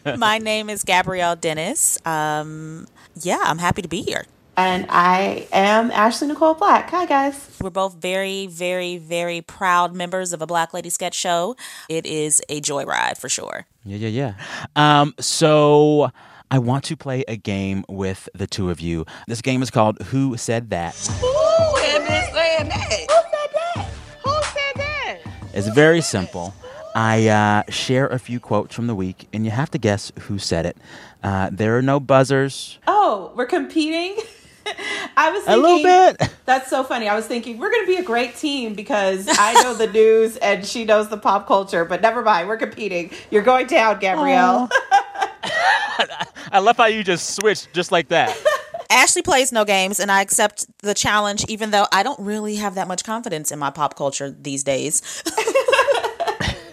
my 0.17 0.37
name 0.37 0.69
is 0.69 0.83
Gabrielle 0.83 1.35
Dennis. 1.35 1.97
Um, 2.05 2.87
yeah, 3.21 3.39
I'm 3.41 3.57
happy 3.57 3.81
to 3.81 3.87
be 3.87 4.01
here. 4.01 4.25
And 4.57 4.87
I 4.89 5.47
am 5.51 5.91
Ashley 5.91 6.27
Nicole 6.27 6.55
Black. 6.55 6.89
Hi, 6.89 7.05
guys. 7.05 7.57
We're 7.61 7.69
both 7.69 7.93
very, 7.93 8.47
very, 8.47 8.97
very 8.97 9.41
proud 9.41 9.93
members 9.93 10.33
of 10.33 10.41
a 10.41 10.47
Black 10.47 10.73
Lady 10.73 10.89
Sketch 10.89 11.13
Show. 11.13 11.55
It 11.89 12.07
is 12.07 12.41
a 12.49 12.59
joyride 12.59 13.17
for 13.17 13.29
sure. 13.29 13.67
Yeah, 13.85 13.97
yeah, 13.97 14.07
yeah. 14.07 14.33
Um, 14.75 15.13
so 15.19 16.11
I 16.49 16.59
want 16.59 16.85
to 16.85 16.95
play 16.95 17.25
a 17.27 17.35
game 17.35 17.83
with 17.89 18.29
the 18.33 18.47
two 18.47 18.69
of 18.69 18.79
you. 18.79 19.05
This 19.27 19.41
game 19.41 19.61
is 19.61 19.69
called 19.69 20.01
Who 20.03 20.37
Said 20.37 20.69
That? 20.69 20.95
Who 20.95 21.75
had 21.75 22.07
been 22.07 22.33
saying 22.33 22.69
that? 22.69 22.91
Who 23.09 23.21
said 23.33 23.49
that? 23.53 23.89
Who 24.23 24.31
said 24.43 24.73
that? 24.75 25.17
It's 25.53 25.67
very 25.67 25.99
simple. 25.99 26.53
I 26.95 27.27
uh, 27.27 27.63
share 27.69 28.07
a 28.07 28.17
few 28.17 28.39
quotes 28.39 28.73
from 28.73 28.87
the 28.87 28.95
week, 28.95 29.27
and 29.33 29.43
you 29.43 29.51
have 29.51 29.69
to 29.71 29.77
guess 29.77 30.11
who 30.21 30.39
said 30.39 30.65
it. 30.65 30.77
Uh, 31.21 31.49
there 31.51 31.77
are 31.77 31.81
no 31.81 31.99
buzzers. 31.99 32.79
Oh, 32.87 33.33
we're 33.35 33.45
competing? 33.45 34.17
I 35.17 35.31
was 35.31 35.43
A 35.47 35.57
little 35.57 35.83
bit. 35.83 36.29
That's 36.45 36.69
so 36.69 36.83
funny. 36.83 37.09
I 37.09 37.15
was 37.15 37.25
thinking 37.25 37.57
we're 37.57 37.71
going 37.71 37.83
to 37.85 37.91
be 37.91 37.97
a 37.97 38.03
great 38.03 38.35
team 38.35 38.73
because 38.73 39.27
I 39.29 39.53
know 39.63 39.73
the 39.73 39.87
news 39.87 40.37
and 40.37 40.65
she 40.65 40.85
knows 40.85 41.09
the 41.09 41.17
pop 41.17 41.45
culture, 41.45 41.83
but 41.83 42.01
never 42.01 42.21
mind. 42.21 42.47
We're 42.47 42.57
competing. 42.57 43.11
You're 43.31 43.43
going 43.43 43.67
down, 43.67 43.99
Gabrielle. 43.99 44.69
I 46.51 46.59
love 46.59 46.77
how 46.77 46.85
you 46.85 47.03
just 47.03 47.35
switched 47.35 47.73
just 47.73 47.91
like 47.91 48.07
that. 48.09 48.37
Ashley 48.89 49.21
plays 49.21 49.51
no 49.51 49.65
games, 49.65 49.99
and 49.99 50.11
I 50.11 50.21
accept 50.21 50.65
the 50.79 50.93
challenge, 50.93 51.43
even 51.49 51.71
though 51.71 51.87
I 51.91 52.03
don't 52.03 52.19
really 52.19 52.55
have 52.55 52.75
that 52.75 52.87
much 52.87 53.03
confidence 53.03 53.51
in 53.51 53.59
my 53.59 53.69
pop 53.69 53.95
culture 53.97 54.31
these 54.31 54.63
days. 54.63 55.23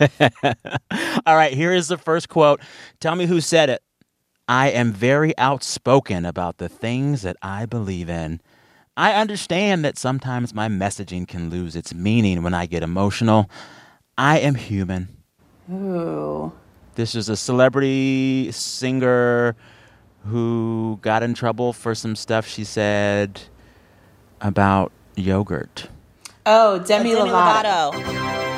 All 1.26 1.36
right, 1.36 1.52
here 1.52 1.72
is 1.72 1.88
the 1.88 1.98
first 1.98 2.28
quote. 2.28 2.60
Tell 3.00 3.16
me 3.16 3.26
who 3.26 3.40
said 3.40 3.68
it. 3.68 3.82
I 4.46 4.68
am 4.70 4.92
very 4.92 5.36
outspoken 5.38 6.24
about 6.24 6.58
the 6.58 6.68
things 6.68 7.22
that 7.22 7.36
I 7.42 7.66
believe 7.66 8.08
in. 8.08 8.40
I 8.96 9.14
understand 9.14 9.84
that 9.84 9.98
sometimes 9.98 10.54
my 10.54 10.68
messaging 10.68 11.26
can 11.26 11.50
lose 11.50 11.74
its 11.74 11.92
meaning 11.92 12.42
when 12.42 12.54
I 12.54 12.66
get 12.66 12.82
emotional. 12.82 13.50
I 14.16 14.38
am 14.38 14.54
human. 14.54 15.08
Ooh. 15.72 16.52
This 16.94 17.14
is 17.16 17.28
a 17.28 17.36
celebrity 17.36 18.50
singer 18.52 19.56
who 20.26 20.98
got 21.02 21.22
in 21.22 21.34
trouble 21.34 21.72
for 21.72 21.94
some 21.94 22.14
stuff 22.14 22.46
she 22.46 22.64
said 22.64 23.40
about 24.40 24.92
yogurt. 25.16 25.88
Oh, 26.46 26.78
Demi, 26.78 27.14
oh, 27.14 27.16
Demi 27.16 27.30
Lovato. 27.30 28.53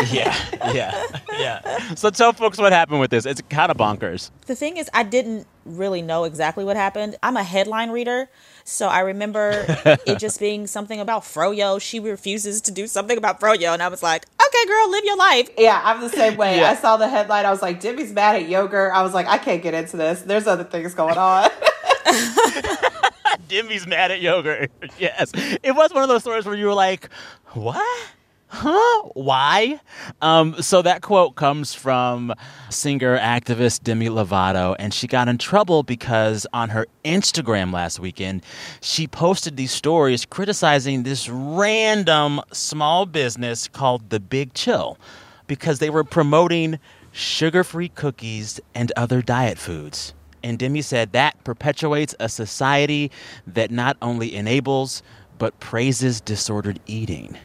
yeah, 0.12 0.36
yeah, 0.72 1.06
yeah. 1.38 1.94
So 1.94 2.10
tell 2.10 2.32
folks 2.32 2.58
what 2.58 2.72
happened 2.72 3.00
with 3.00 3.10
this. 3.10 3.26
It's 3.26 3.42
kind 3.48 3.70
of 3.70 3.76
bonkers. 3.76 4.30
The 4.46 4.54
thing 4.54 4.76
is, 4.76 4.88
I 4.94 5.02
didn't 5.02 5.46
really 5.64 6.02
know 6.02 6.24
exactly 6.24 6.64
what 6.64 6.76
happened. 6.76 7.16
I'm 7.22 7.36
a 7.36 7.42
headline 7.42 7.90
reader, 7.90 8.28
so 8.64 8.88
I 8.88 9.00
remember 9.00 9.64
it 10.06 10.18
just 10.18 10.40
being 10.40 10.66
something 10.66 11.00
about 11.00 11.22
Froyo. 11.22 11.80
She 11.80 12.00
refuses 12.00 12.60
to 12.62 12.70
do 12.70 12.86
something 12.86 13.18
about 13.18 13.40
Froyo, 13.40 13.72
and 13.72 13.82
I 13.82 13.88
was 13.88 14.02
like, 14.02 14.24
okay, 14.40 14.66
girl, 14.66 14.90
live 14.90 15.04
your 15.04 15.16
life. 15.16 15.50
Yeah, 15.58 15.80
I'm 15.84 16.00
the 16.00 16.08
same 16.08 16.36
way. 16.36 16.58
Yeah. 16.58 16.70
I 16.70 16.74
saw 16.76 16.96
the 16.96 17.08
headline. 17.08 17.46
I 17.46 17.50
was 17.50 17.62
like, 17.62 17.80
Demi's 17.80 18.12
mad 18.12 18.36
at 18.36 18.48
yogurt. 18.48 18.92
I 18.94 19.02
was 19.02 19.14
like, 19.14 19.26
I 19.26 19.38
can't 19.38 19.62
get 19.62 19.74
into 19.74 19.96
this. 19.96 20.22
There's 20.22 20.46
other 20.46 20.64
things 20.64 20.94
going 20.94 21.18
on. 21.18 21.50
Demi's 23.48 23.86
mad 23.86 24.10
at 24.10 24.20
yogurt. 24.20 24.70
yes. 24.98 25.32
It 25.34 25.74
was 25.74 25.92
one 25.92 26.02
of 26.02 26.08
those 26.08 26.22
stories 26.22 26.46
where 26.46 26.54
you 26.54 26.66
were 26.66 26.74
like, 26.74 27.08
what? 27.52 28.10
Huh? 28.52 29.02
Why? 29.14 29.80
Um, 30.20 30.60
so 30.60 30.82
that 30.82 31.02
quote 31.02 31.36
comes 31.36 31.72
from 31.72 32.34
singer 32.68 33.16
activist 33.16 33.84
Demi 33.84 34.08
Lovato, 34.08 34.74
and 34.76 34.92
she 34.92 35.06
got 35.06 35.28
in 35.28 35.38
trouble 35.38 35.84
because 35.84 36.48
on 36.52 36.70
her 36.70 36.88
Instagram 37.04 37.72
last 37.72 38.00
weekend, 38.00 38.42
she 38.80 39.06
posted 39.06 39.56
these 39.56 39.70
stories 39.70 40.26
criticizing 40.26 41.04
this 41.04 41.28
random 41.28 42.40
small 42.52 43.06
business 43.06 43.68
called 43.68 44.10
The 44.10 44.18
Big 44.18 44.52
Chill 44.52 44.98
because 45.46 45.78
they 45.78 45.90
were 45.90 46.04
promoting 46.04 46.80
sugar 47.12 47.62
free 47.62 47.88
cookies 47.88 48.58
and 48.74 48.90
other 48.96 49.22
diet 49.22 49.58
foods. 49.58 50.12
And 50.42 50.58
Demi 50.58 50.82
said 50.82 51.12
that 51.12 51.42
perpetuates 51.44 52.16
a 52.18 52.28
society 52.28 53.12
that 53.46 53.70
not 53.70 53.96
only 54.02 54.34
enables, 54.34 55.04
but 55.38 55.60
praises 55.60 56.20
disordered 56.20 56.80
eating. 56.86 57.38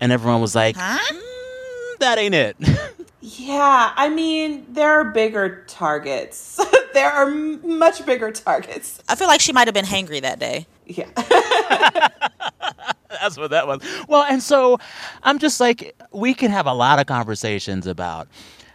And 0.00 0.12
everyone 0.12 0.40
was 0.40 0.54
like, 0.54 0.76
"Mm, 0.76 1.98
that 2.00 2.18
ain't 2.18 2.34
it. 2.34 2.56
yeah, 3.20 3.92
I 3.96 4.08
mean, 4.08 4.66
there 4.68 4.90
are 4.90 5.04
bigger 5.04 5.64
targets. 5.66 6.60
there 6.94 7.10
are 7.10 7.28
m- 7.28 7.78
much 7.78 8.04
bigger 8.06 8.30
targets. 8.30 9.00
I 9.08 9.14
feel 9.14 9.28
like 9.28 9.40
she 9.40 9.52
might 9.52 9.66
have 9.66 9.74
been 9.74 9.84
hangry 9.84 10.20
that 10.22 10.38
day. 10.38 10.66
Yeah. 10.86 11.08
That's 13.20 13.38
what 13.38 13.50
that 13.50 13.66
was. 13.66 13.80
Well, 14.08 14.24
and 14.28 14.42
so 14.42 14.78
I'm 15.22 15.38
just 15.38 15.58
like, 15.60 15.96
we 16.12 16.34
can 16.34 16.50
have 16.50 16.66
a 16.66 16.74
lot 16.74 16.98
of 16.98 17.06
conversations 17.06 17.86
about 17.86 18.28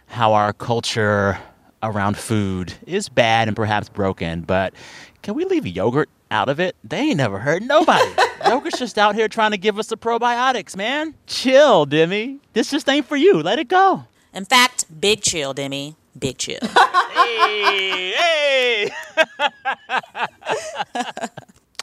how 0.06 0.32
our 0.34 0.52
culture 0.52 1.38
around 1.82 2.16
food 2.16 2.74
is 2.86 3.08
bad 3.08 3.48
and 3.48 3.56
perhaps 3.56 3.88
broken, 3.88 4.42
but 4.42 4.74
can 5.22 5.34
we 5.34 5.44
leave 5.44 5.66
yogurt 5.66 6.10
out 6.32 6.48
of 6.48 6.58
it? 6.58 6.74
They 6.82 6.98
ain't 6.98 7.18
never 7.18 7.38
hurt 7.38 7.62
nobody. 7.62 8.10
Yogurt's 8.46 8.78
just 8.78 8.98
out 8.98 9.14
here 9.14 9.28
trying 9.28 9.52
to 9.52 9.58
give 9.58 9.78
us 9.78 9.88
the 9.88 9.96
probiotics, 9.96 10.74
man. 10.74 11.14
Chill, 11.26 11.86
Demi. 11.86 12.40
This 12.54 12.70
just 12.70 12.88
ain't 12.88 13.06
for 13.06 13.16
you. 13.16 13.42
Let 13.42 13.58
it 13.58 13.68
go. 13.68 14.04
In 14.34 14.44
fact, 14.44 14.86
big 15.00 15.20
chill, 15.20 15.52
Demi. 15.52 15.94
Big 16.18 16.38
chill. 16.38 16.58
hey, 17.14 18.12
hey. 18.16 18.90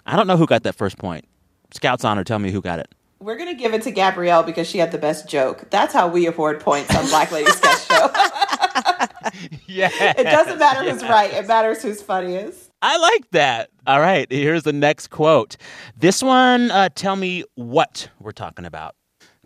I 0.05 0.15
don't 0.15 0.27
know 0.27 0.37
who 0.37 0.47
got 0.47 0.63
that 0.63 0.75
first 0.75 0.97
point. 0.97 1.25
Scouts 1.71 2.03
honor, 2.03 2.23
tell 2.23 2.39
me 2.39 2.51
who 2.51 2.61
got 2.61 2.79
it. 2.79 2.89
We're 3.19 3.37
going 3.37 3.49
to 3.49 3.55
give 3.55 3.73
it 3.73 3.83
to 3.83 3.91
Gabrielle 3.91 4.43
because 4.43 4.67
she 4.67 4.79
had 4.79 4.91
the 4.91 4.97
best 4.97 5.29
joke. 5.29 5.69
That's 5.69 5.93
how 5.93 6.07
we 6.07 6.25
award 6.25 6.61
points 6.61 6.95
on 6.95 7.05
Black 7.09 7.31
Lady 7.31 7.51
Sketch 7.51 7.85
Show. 7.85 8.07
yeah. 9.67 9.89
It 10.17 10.23
doesn't 10.23 10.57
matter 10.57 10.89
who's 10.89 11.03
right, 11.03 11.31
it 11.33 11.47
matters 11.47 11.83
who's 11.83 12.01
funniest. 12.01 12.68
I 12.81 12.97
like 12.97 13.29
that. 13.31 13.69
All 13.85 13.99
right, 13.99 14.31
here's 14.31 14.63
the 14.63 14.73
next 14.73 15.09
quote. 15.09 15.57
This 15.97 16.23
one, 16.23 16.71
uh, 16.71 16.89
tell 16.95 17.15
me 17.15 17.43
what 17.55 18.09
we're 18.19 18.31
talking 18.31 18.65
about. 18.65 18.95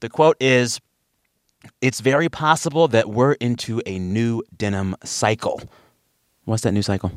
The 0.02 0.10
quote 0.10 0.38
is 0.40 0.80
It's 1.82 2.02
very 2.02 2.30
possible 2.30 2.88
that 2.90 3.10
we're 3.10 3.34
into 3.34 3.82
a 3.86 3.98
new 3.98 4.44
denim 4.56 4.96
cycle. 5.04 5.62
What's 6.46 6.64
that 6.64 6.74
new 6.74 6.82
cycle? 6.82 7.12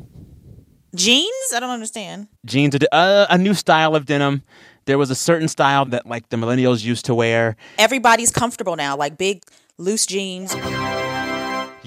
Jeans? 0.95 1.53
I 1.53 1.59
don't 1.59 1.69
understand. 1.69 2.27
Jeans, 2.45 2.75
are 2.75 2.79
uh, 2.91 3.27
a 3.29 3.37
new 3.37 3.53
style 3.53 3.95
of 3.95 4.05
denim. 4.05 4.43
There 4.85 4.97
was 4.97 5.11
a 5.11 5.15
certain 5.15 5.49
style 5.49 5.85
that 5.85 6.05
like 6.05 6.29
the 6.29 6.37
millennials 6.37 6.83
used 6.83 7.05
to 7.05 7.13
wear. 7.13 7.57
Everybody's 7.77 8.31
comfortable 8.31 8.77
now, 8.77 8.95
like 8.95 9.17
big 9.17 9.43
loose 9.77 10.05
jeans. 10.05 10.55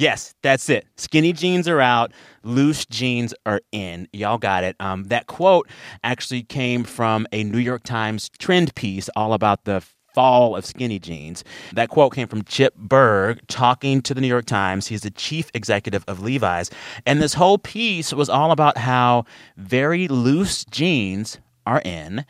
Yes, 0.01 0.35
that's 0.41 0.71
it. 0.71 0.87
Skinny 0.97 1.35
jeans 1.35 1.69
are 1.69 1.79
out, 1.79 2.13
loose 2.43 2.87
jeans 2.87 3.35
are 3.45 3.61
in. 3.71 4.09
Y'all 4.15 4.39
got 4.39 4.65
it. 4.65 4.75
Um, 4.81 5.05
that 5.05 5.27
quote 5.27 5.69
actually 6.03 6.43
came 6.43 6.85
from 6.85 7.27
a 7.33 7.45
New 7.45 7.59
York 7.59 7.83
Times 7.85 8.31
trend 8.39 8.75
piece 8.75 9.11
all 9.15 9.35
about 9.35 9.65
the 9.65 9.85
fall 10.15 10.57
of 10.57 10.65
skinny 10.65 10.99
jeans. 10.99 11.45
That 11.75 11.91
quote 11.91 12.15
came 12.15 12.29
from 12.29 12.45
Chip 12.45 12.75
Bergh 12.79 13.41
talking 13.47 14.01
to 14.01 14.15
the 14.15 14.23
New 14.23 14.27
York 14.27 14.47
Times. 14.47 14.87
He's 14.87 15.03
the 15.03 15.11
chief 15.11 15.51
executive 15.53 16.03
of 16.09 16.23
Levi's. 16.23 16.71
And 17.05 17.21
this 17.21 17.35
whole 17.35 17.59
piece 17.59 18.15
was 18.15 18.31
all 18.31 18.53
about 18.53 18.79
how 18.79 19.27
very 19.59 20.09
loose 20.09 20.65
jeans 20.65 21.39
are 21.67 21.83
in 21.85 22.25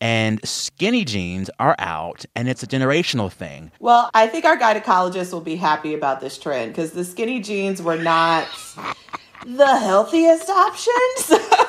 and 0.00 0.40
skinny 0.46 1.04
jeans 1.04 1.50
are 1.58 1.76
out 1.78 2.24
and 2.34 2.48
it's 2.48 2.62
a 2.62 2.66
generational 2.66 3.30
thing. 3.30 3.70
Well, 3.80 4.10
I 4.14 4.26
think 4.26 4.44
our 4.44 4.56
gynecologist 4.56 5.32
will 5.32 5.40
be 5.40 5.56
happy 5.56 5.94
about 5.94 6.20
this 6.20 6.38
trend 6.38 6.72
because 6.72 6.92
the 6.92 7.04
skinny 7.04 7.40
jeans 7.40 7.82
were 7.82 7.96
not 7.96 8.48
the 9.44 9.78
healthiest 9.78 10.48
options. 10.48 11.40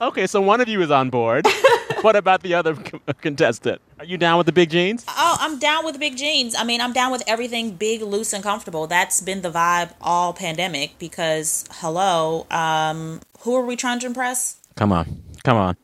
Okay, 0.00 0.28
so 0.28 0.40
one 0.40 0.60
of 0.60 0.68
you 0.68 0.80
is 0.80 0.92
on 0.92 1.10
board. 1.10 1.44
what 2.02 2.14
about 2.14 2.42
the 2.42 2.54
other 2.54 2.76
contestant? 3.20 3.80
Are 3.98 4.04
you 4.04 4.16
down 4.16 4.38
with 4.38 4.46
the 4.46 4.52
big 4.52 4.70
jeans? 4.70 5.04
Oh, 5.08 5.36
I'm 5.40 5.58
down 5.58 5.84
with 5.84 5.94
the 5.94 5.98
big 5.98 6.16
jeans. 6.16 6.54
I 6.54 6.62
mean, 6.62 6.80
I'm 6.80 6.92
down 6.92 7.10
with 7.10 7.24
everything 7.26 7.72
big, 7.72 8.02
loose, 8.02 8.32
and 8.32 8.42
comfortable. 8.44 8.86
That's 8.86 9.20
been 9.20 9.42
the 9.42 9.50
vibe 9.50 9.90
all 10.00 10.32
pandemic 10.32 11.00
because, 11.00 11.64
hello, 11.72 12.46
um, 12.52 13.20
who 13.40 13.56
are 13.56 13.64
we 13.64 13.74
trying 13.74 13.98
to 14.00 14.06
impress? 14.06 14.60
Come 14.76 14.92
on. 14.92 15.20
Come 15.42 15.56
on. 15.56 15.76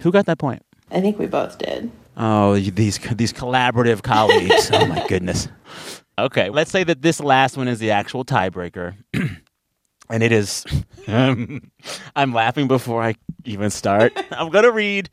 Who 0.00 0.12
got 0.12 0.26
that 0.26 0.38
point? 0.38 0.62
I 0.92 1.00
think 1.00 1.18
we 1.18 1.26
both 1.26 1.58
did. 1.58 1.90
Oh, 2.16 2.54
these 2.58 2.98
these 2.98 3.32
collaborative 3.32 4.02
colleagues. 4.02 4.70
oh 4.72 4.86
my 4.86 5.06
goodness. 5.08 5.48
Okay, 6.18 6.50
let's 6.50 6.70
say 6.70 6.84
that 6.84 7.02
this 7.02 7.20
last 7.20 7.56
one 7.56 7.68
is 7.68 7.78
the 7.78 7.90
actual 7.90 8.24
tiebreaker. 8.24 8.94
and 9.14 10.22
it 10.22 10.30
is 10.30 10.64
um, 11.08 11.70
I'm 12.14 12.32
laughing 12.32 12.68
before 12.68 13.02
I 13.02 13.14
even 13.44 13.70
start. 13.70 14.12
I'm 14.30 14.50
going 14.50 14.64
to 14.64 14.72
read 14.72 15.08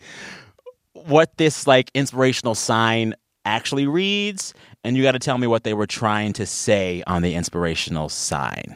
what 0.93 1.37
this 1.37 1.65
like 1.65 1.89
inspirational 1.93 2.55
sign 2.55 3.15
actually 3.45 3.87
reads 3.87 4.53
and 4.83 4.97
you 4.97 5.03
got 5.03 5.13
to 5.13 5.19
tell 5.19 5.37
me 5.37 5.47
what 5.47 5.63
they 5.63 5.73
were 5.73 5.87
trying 5.87 6.33
to 6.33 6.45
say 6.45 7.01
on 7.07 7.21
the 7.21 7.33
inspirational 7.33 8.09
sign. 8.09 8.75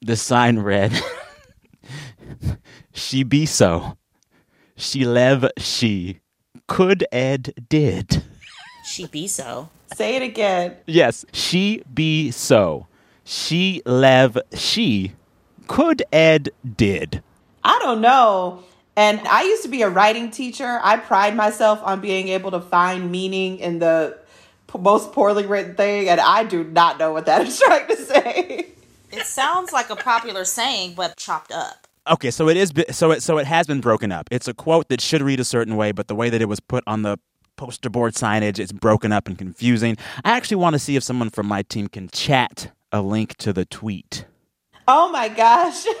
The 0.00 0.16
sign 0.16 0.58
read 0.58 0.92
She 2.92 3.22
be 3.24 3.46
so. 3.46 3.96
She 4.76 5.04
lev 5.04 5.48
she. 5.58 6.20
Could 6.66 7.06
ed 7.12 7.54
did. 7.68 8.24
She 8.84 9.06
be 9.06 9.26
so. 9.26 9.68
Say 9.94 10.16
it 10.16 10.22
again. 10.22 10.76
Yes, 10.86 11.24
she 11.32 11.82
be 11.92 12.30
so. 12.30 12.86
She 13.24 13.82
lev 13.86 14.38
she. 14.54 15.12
Could 15.66 16.02
ed 16.12 16.50
did. 16.76 17.22
I 17.62 17.78
don't 17.82 18.00
know. 18.00 18.64
And 18.96 19.20
I 19.26 19.42
used 19.42 19.62
to 19.62 19.68
be 19.68 19.82
a 19.82 19.88
writing 19.88 20.30
teacher. 20.30 20.78
I 20.82 20.96
pride 20.98 21.34
myself 21.34 21.80
on 21.82 22.00
being 22.00 22.28
able 22.28 22.50
to 22.52 22.60
find 22.60 23.10
meaning 23.10 23.58
in 23.58 23.78
the 23.78 24.18
p- 24.72 24.78
most 24.78 25.12
poorly 25.12 25.46
written 25.46 25.74
thing, 25.74 26.08
and 26.08 26.20
I 26.20 26.44
do 26.44 26.62
not 26.62 26.98
know 26.98 27.12
what 27.12 27.26
that 27.26 27.46
is 27.46 27.58
trying 27.58 27.88
to 27.88 27.96
say. 27.96 28.66
It 29.10 29.26
sounds 29.26 29.72
like 29.72 29.90
a 29.90 29.96
popular 29.96 30.44
saying, 30.44 30.94
but 30.94 31.16
chopped 31.16 31.52
up. 31.52 31.83
Okay, 32.10 32.30
so 32.30 32.48
it 32.48 32.56
is 32.56 32.72
so 32.90 33.12
it 33.12 33.22
so 33.22 33.38
it 33.38 33.46
has 33.46 33.66
been 33.66 33.80
broken 33.80 34.12
up. 34.12 34.28
It's 34.30 34.46
a 34.46 34.54
quote 34.54 34.88
that 34.88 35.00
should 35.00 35.22
read 35.22 35.40
a 35.40 35.44
certain 35.44 35.76
way, 35.76 35.90
but 35.92 36.06
the 36.08 36.14
way 36.14 36.28
that 36.30 36.42
it 36.42 36.48
was 36.48 36.60
put 36.60 36.84
on 36.86 37.02
the 37.02 37.18
poster 37.56 37.88
board 37.88 38.14
signage, 38.14 38.58
it's 38.58 38.72
broken 38.72 39.10
up 39.12 39.26
and 39.26 39.38
confusing. 39.38 39.96
I 40.24 40.32
actually 40.36 40.58
want 40.58 40.74
to 40.74 40.78
see 40.78 40.96
if 40.96 41.02
someone 41.02 41.30
from 41.30 41.46
my 41.46 41.62
team 41.62 41.88
can 41.88 42.08
chat 42.08 42.72
a 42.92 43.00
link 43.00 43.36
to 43.38 43.52
the 43.52 43.64
tweet. 43.64 44.26
Oh 44.86 45.10
my 45.10 45.28
gosh. 45.28 45.84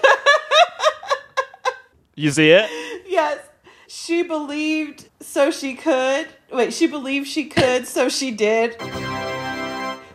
You 2.16 2.30
see 2.30 2.50
it? 2.50 2.70
yes. 3.08 3.40
She 3.88 4.22
believed 4.22 5.08
so 5.20 5.50
she 5.50 5.74
could. 5.74 6.28
Wait, 6.52 6.72
she 6.72 6.86
believed 6.86 7.26
she 7.26 7.46
could, 7.46 7.88
so 7.88 8.08
she 8.08 8.30
did. 8.30 8.76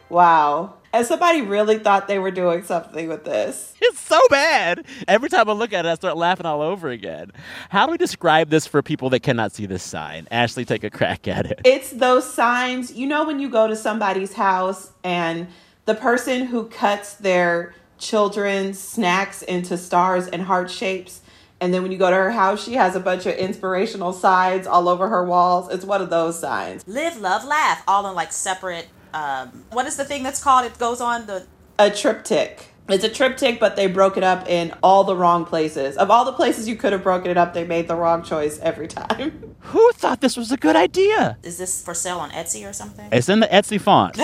Wow. 0.10 0.76
And 0.92 1.06
somebody 1.06 1.42
really 1.42 1.78
thought 1.78 2.08
they 2.08 2.18
were 2.18 2.32
doing 2.32 2.64
something 2.64 3.08
with 3.08 3.24
this. 3.24 3.74
It's 3.82 4.00
so 4.00 4.20
bad. 4.30 4.86
Every 5.08 5.30
time 5.30 5.50
I 5.50 5.54
look 5.54 5.72
at 5.72 5.86
it, 5.86 5.90
I 5.90 5.96
start 5.96 6.18
laughing 6.18 6.46
all 6.46 6.62
over 6.62 6.90
again. 6.90 7.32
How 7.70 7.86
do 7.86 7.92
we 7.92 7.98
describe 7.98 8.50
this 8.50 8.66
for 8.66 8.82
people 8.82 9.10
that 9.12 9.22
cannot 9.22 9.52
see 9.52 9.68
this 9.68 9.84
sign? 9.84 10.28
Ashley, 10.32 10.66
take 10.66 10.84
a 10.84 10.90
crack 10.90 11.28
at 11.28 11.46
it. 11.46 11.62
It's 11.64 11.92
those 11.92 12.32
signs, 12.32 12.92
you 12.92 13.06
know, 13.06 13.26
when 13.26 13.40
you 13.40 13.50
go 13.50 13.68
to 13.68 13.76
somebody's 13.76 14.34
house 14.34 14.92
and 15.04 15.48
the 15.86 15.96
person 15.96 16.46
who 16.46 16.66
cuts 16.66 17.14
their 17.14 17.74
children's 18.00 18.80
snacks 18.80 19.42
into 19.44 19.78
stars 19.78 20.28
and 20.28 20.42
heart 20.42 20.72
shapes. 20.72 21.22
And 21.62 21.74
then 21.74 21.84
when 21.84 21.92
you 21.92 21.98
go 21.98 22.10
to 22.10 22.16
her 22.16 22.32
house, 22.32 22.64
she 22.64 22.74
has 22.76 22.96
a 22.96 23.00
bunch 23.00 23.26
of 23.26 23.36
inspirational 23.36 24.14
signs 24.14 24.66
all 24.66 24.88
over 24.88 25.10
her 25.10 25.26
walls. 25.26 25.70
It's 25.70 25.84
one 25.86 26.02
of 26.02 26.10
those 26.10 26.40
signs. 26.40 26.88
Live, 26.88 27.18
love, 27.18 27.44
laugh, 27.44 27.84
all 27.88 28.08
in 28.08 28.16
like 28.16 28.32
separate. 28.32 28.88
Um, 29.14 29.66
what 29.72 29.86
is 29.86 29.96
the 29.98 30.06
thing 30.06 30.24
that's 30.24 30.44
called? 30.44 30.66
It 30.66 30.78
goes 30.78 31.02
on 31.02 31.26
the. 31.26 31.46
A 31.78 31.90
triptych. 31.90 32.70
It's 32.90 33.04
a 33.04 33.10
triptych, 33.10 33.60
but 33.60 33.76
they 33.76 33.86
broke 33.86 34.18
it 34.18 34.24
up 34.24 34.50
in 34.50 34.74
all 34.82 35.04
the 35.04 35.16
wrong 35.16 35.46
places. 35.46 35.96
Of 35.96 36.10
all 36.10 36.26
the 36.26 36.34
places 36.34 36.68
you 36.68 36.76
could 36.76 36.92
have 36.92 37.04
broken 37.04 37.30
it 37.30 37.38
up, 37.38 37.54
they 37.54 37.64
made 37.64 37.88
the 37.88 37.96
wrong 37.96 38.24
choice 38.24 38.58
every 38.60 38.88
time. 38.88 39.56
Who 39.60 39.92
thought 39.94 40.22
this 40.22 40.36
was 40.36 40.52
a 40.52 40.58
good 40.58 40.76
idea? 40.76 41.38
Is 41.44 41.60
this 41.60 41.84
for 41.84 41.94
sale 41.94 42.18
on 42.18 42.32
Etsy 42.32 42.68
or 42.68 42.74
something? 42.74 43.08
It's 43.12 43.30
in 43.30 43.42
the 43.42 43.48
Etsy 43.48 43.80
font. 43.80 44.18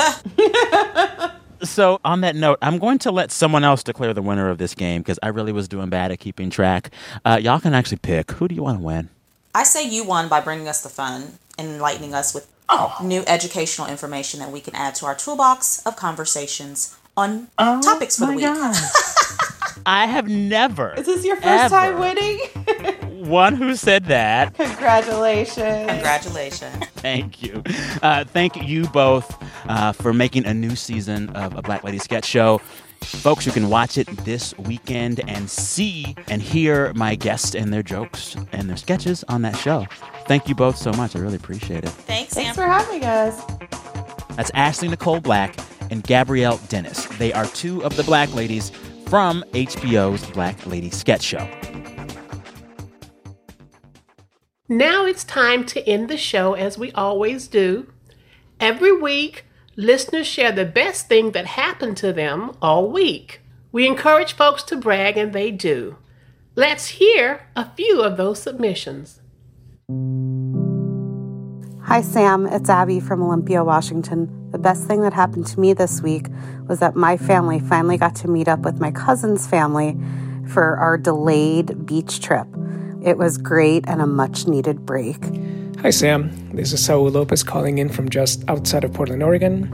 so, 1.68 2.00
on 2.04 2.22
that 2.22 2.36
note, 2.36 2.58
I'm 2.62 2.80
going 2.80 2.98
to 3.00 3.12
let 3.12 3.32
someone 3.32 3.64
else 3.64 3.84
declare 3.84 4.16
the 4.16 4.24
winner 4.24 4.50
of 4.50 4.58
this 4.58 4.74
game 4.74 5.02
because 5.02 5.20
I 5.22 5.28
really 5.28 5.52
was 5.52 5.68
doing 5.68 5.90
bad 5.90 6.12
at 6.12 6.20
keeping 6.20 6.50
track. 6.50 6.90
Uh, 7.24 7.40
y'all 7.40 7.60
can 7.60 7.76
actually 7.76 8.00
pick. 8.00 8.32
Who 8.32 8.48
do 8.48 8.56
you 8.56 8.64
want 8.64 8.80
to 8.80 8.84
win? 8.84 9.10
I 9.54 9.64
say 9.64 9.88
you 9.88 10.04
won 10.04 10.28
by 10.28 10.42
bringing 10.42 10.68
us 10.68 10.82
the 10.82 10.90
fun 10.90 11.38
and 11.60 11.68
enlightening 11.68 12.16
us 12.16 12.34
with 12.34 12.50
new 13.04 13.24
educational 13.28 13.88
information 13.88 14.40
that 14.40 14.52
we 14.52 14.60
can 14.62 14.76
add 14.76 14.96
to 14.96 15.06
our 15.06 15.16
toolbox 15.16 15.86
of 15.86 15.96
conversations 15.96 16.98
on 17.18 17.48
topics 17.58 18.18
for 18.18 18.28
the 18.28 18.34
week. 18.34 18.46
I 19.86 20.08
have 20.08 20.28
never. 20.28 20.94
Is 20.96 21.06
this 21.06 21.24
your 21.24 21.36
first 21.36 21.72
time 21.72 22.00
winning? 22.00 22.40
One 23.30 23.56
who 23.56 23.76
said 23.76 24.06
that. 24.06 24.56
Congratulations. 24.56 25.90
Congratulations. 25.90 26.86
Thank 26.96 27.44
you. 27.44 27.64
Uh, 28.02 28.24
thank 28.24 28.56
you 28.56 28.88
both 28.88 29.36
uh, 29.70 29.92
for 29.92 30.14
making 30.14 30.46
a 30.46 30.54
new 30.54 30.76
season 30.76 31.30
of 31.30 31.56
a 31.56 31.62
Black 31.62 31.84
Lady 31.84 32.00
Sketch 32.00 32.26
Show. 32.26 32.62
Folks, 33.02 33.46
you 33.46 33.52
can 33.52 33.70
watch 33.70 33.98
it 33.98 34.08
this 34.26 34.58
weekend 34.60 35.22
and 35.30 35.50
see 35.50 36.16
and 36.28 36.42
hear 36.42 36.94
my 36.94 37.16
guests 37.16 37.56
and 37.56 37.72
their 37.74 37.84
jokes 37.84 38.36
and 38.52 38.70
their 38.70 38.78
sketches 38.78 39.24
on 39.30 39.42
that 39.44 39.56
show. 39.58 39.86
Thank 40.28 40.48
you 40.48 40.56
both 40.56 40.78
so 40.78 40.92
much. 40.94 41.16
I 41.16 41.20
really 41.20 41.36
appreciate 41.36 41.84
it. 41.84 41.90
Thanks, 41.90 42.34
Thanks 42.34 42.56
for 42.56 42.64
having 42.64 43.04
us. 43.04 43.44
That's 44.36 44.52
Ashley 44.54 44.88
Nicole 44.88 45.22
Black 45.22 45.56
and 45.92 46.04
Gabrielle 46.04 46.60
Dennis. 46.68 47.06
They 47.18 47.32
are 47.34 47.46
two 47.46 47.84
of 47.84 47.96
the 47.96 48.04
Black 48.04 48.34
ladies 48.34 48.72
from 49.08 49.44
HBO's 49.54 50.26
Black 50.32 50.66
Lady 50.66 50.90
Sketch 50.90 51.22
Show. 51.22 51.48
Now 54.68 55.06
it's 55.06 55.24
time 55.24 55.64
to 55.68 55.88
end 55.88 56.10
the 56.10 56.18
show 56.18 56.54
as 56.54 56.78
we 56.78 56.92
always 56.94 57.48
do. 57.48 57.92
Every 58.60 58.92
week, 58.92 59.45
listeners 59.76 60.28
share 60.28 60.52
the 60.52 60.66
best 60.66 61.08
thing 61.08 61.32
that 61.32 61.46
happened 61.46 61.98
to 61.98 62.14
them 62.14 62.56
all 62.62 62.90
week. 62.90 63.42
We 63.72 63.86
encourage 63.86 64.34
folks 64.34 64.64
to 64.64 64.78
brag, 64.78 65.18
and 65.18 65.34
they 65.34 65.52
do. 65.52 65.98
Let's 66.56 66.88
hear 66.88 67.48
a 67.56 67.70
few 67.72 68.02
of 68.02 68.16
those 68.16 68.42
submissions. 68.42 69.20
Hi, 71.84 72.02
Sam. 72.02 72.48
It's 72.48 72.70
Abby 72.70 73.00
from 73.00 73.22
Olympia, 73.22 73.64
Washington. 73.64 74.50
The 74.52 74.58
best 74.58 74.88
thing 74.88 75.02
that 75.02 75.14
happened 75.14 75.46
to 75.48 75.60
me 75.60 75.74
this 75.74 76.02
week 76.02 76.28
was 76.68 76.80
that 76.80 76.96
my 76.96 77.18
family 77.18 77.60
finally 77.60 77.98
got 77.98 78.16
to 78.18 78.30
meet 78.30 78.48
up 78.48 78.62
with 78.62 78.80
my 78.80 78.92
cousin's 78.92 79.46
family 79.46 79.98
for 80.48 80.78
our 80.78 80.98
delayed 80.98 81.86
beach 81.86 82.22
trip. 82.22 82.48
It 83.04 83.18
was 83.18 83.38
great 83.38 83.84
and 83.88 84.02
a 84.02 84.08
much 84.08 84.48
needed 84.48 84.86
break. 84.86 85.22
Hi, 85.82 85.90
Sam. 85.90 86.32
This 86.52 86.72
is 86.72 86.84
Saul 86.84 87.10
Lopez 87.10 87.44
calling 87.44 87.78
in 87.78 87.90
from 87.90 88.10
just 88.10 88.44
outside 88.48 88.84
of 88.86 88.94
Portland, 88.94 89.22
Oregon. 89.22 89.70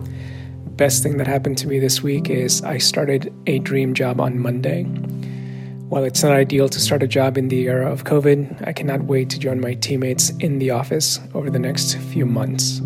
Best 0.76 1.04
thing 1.04 1.18
that 1.18 1.28
happened 1.28 1.58
to 1.60 1.68
me 1.68 1.80
this 1.80 2.02
week 2.02 2.30
is 2.30 2.64
I 2.64 2.80
started 2.80 3.32
a 3.46 3.60
dream 3.60 3.94
job 3.94 4.20
on 4.20 4.40
Monday. 4.40 4.84
While 4.84 6.04
it's 6.04 6.24
not 6.24 6.34
ideal 6.34 6.68
to 6.70 6.80
start 6.80 7.04
a 7.04 7.08
job 7.08 7.38
in 7.38 7.48
the 7.48 7.68
era 7.68 7.90
of 7.90 8.04
COVID, 8.04 8.68
I 8.68 8.74
cannot 8.74 9.04
wait 9.04 9.30
to 9.30 9.40
join 9.40 9.62
my 9.62 9.76
teammates 9.76 10.32
in 10.32 10.60
the 10.60 10.72
office 10.72 11.20
over 11.34 11.50
the 11.50 11.60
next 11.60 11.96
few 11.96 12.26
months. 12.26 12.82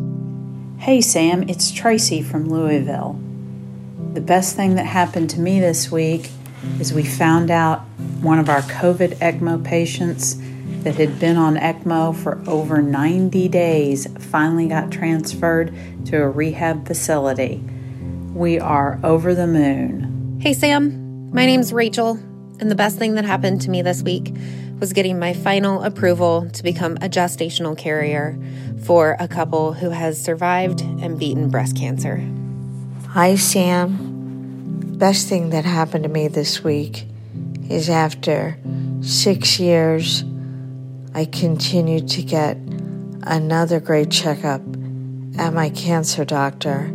Hey 0.77 0.99
Sam, 0.99 1.47
it's 1.49 1.71
Tracy 1.71 2.21
from 2.21 2.49
Louisville. 2.49 3.19
The 4.13 4.21
best 4.21 4.55
thing 4.55 4.75
that 4.75 4.85
happened 4.85 5.29
to 5.31 5.39
me 5.39 5.61
this 5.61 5.89
week 5.89 6.29
is 6.79 6.93
we 6.93 7.03
found 7.03 7.49
out 7.49 7.79
one 8.21 8.39
of 8.39 8.49
our 8.49 8.61
COVID 8.61 9.15
ECMO 9.15 9.63
patients 9.63 10.35
that 10.85 10.95
had 10.95 11.19
been 11.19 11.35
on 11.35 11.55
ECMO 11.55 12.15
for 12.15 12.39
over 12.47 12.79
90 12.79 13.47
days 13.47 14.07
finally 14.19 14.67
got 14.67 14.91
transferred 14.91 15.75
to 16.05 16.21
a 16.21 16.29
rehab 16.29 16.85
facility. 16.85 17.57
We 18.35 18.59
are 18.59 18.99
over 19.03 19.33
the 19.33 19.47
moon. 19.47 20.37
Hey, 20.39 20.53
Sam. 20.53 21.31
My 21.33 21.47
name's 21.47 21.73
Rachel, 21.73 22.19
and 22.59 22.69
the 22.69 22.75
best 22.75 22.99
thing 22.99 23.15
that 23.15 23.25
happened 23.25 23.61
to 23.61 23.71
me 23.71 23.81
this 23.81 24.03
week 24.03 24.31
was 24.79 24.93
getting 24.93 25.17
my 25.17 25.33
final 25.33 25.81
approval 25.81 26.47
to 26.51 26.61
become 26.61 26.97
a 26.97 27.09
gestational 27.09 27.75
carrier 27.75 28.37
for 28.83 29.17
a 29.19 29.27
couple 29.27 29.73
who 29.73 29.89
has 29.89 30.21
survived 30.21 30.81
and 30.81 31.17
beaten 31.17 31.49
breast 31.49 31.75
cancer. 31.75 32.23
Hi, 33.09 33.37
Sam. 33.37 34.97
Best 34.99 35.27
thing 35.29 35.49
that 35.49 35.65
happened 35.65 36.03
to 36.03 36.09
me 36.09 36.27
this 36.27 36.63
week 36.63 37.05
is 37.69 37.89
after 37.89 38.59
six 39.01 39.59
years, 39.59 40.23
I 41.15 41.23
continued 41.23 42.09
to 42.09 42.23
get 42.23 42.57
another 43.23 43.79
great 43.79 44.11
checkup 44.11 44.59
at 45.37 45.53
my 45.53 45.69
cancer 45.69 46.25
doctor. 46.25 46.87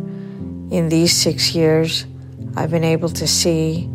In 0.69 0.89
these 0.89 1.11
six 1.11 1.55
years, 1.55 2.05
I've 2.55 2.69
been 2.69 2.83
able 2.83 3.09
to 3.09 3.25
see 3.25 3.87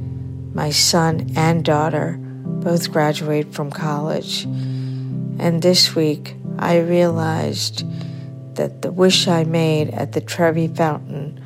my 0.52 0.70
son 0.70 1.30
and 1.36 1.64
daughter 1.64 2.18
both 2.18 2.90
graduate 2.90 3.54
from 3.54 3.70
college. 3.70 4.42
And 5.38 5.62
this 5.62 5.94
week, 5.94 6.34
I 6.58 6.78
realized 6.78 7.84
that 8.56 8.82
the 8.82 8.90
wish 8.90 9.28
I 9.28 9.44
made 9.44 9.90
at 9.90 10.10
the 10.10 10.20
Trevi 10.20 10.66
Fountain 10.66 11.40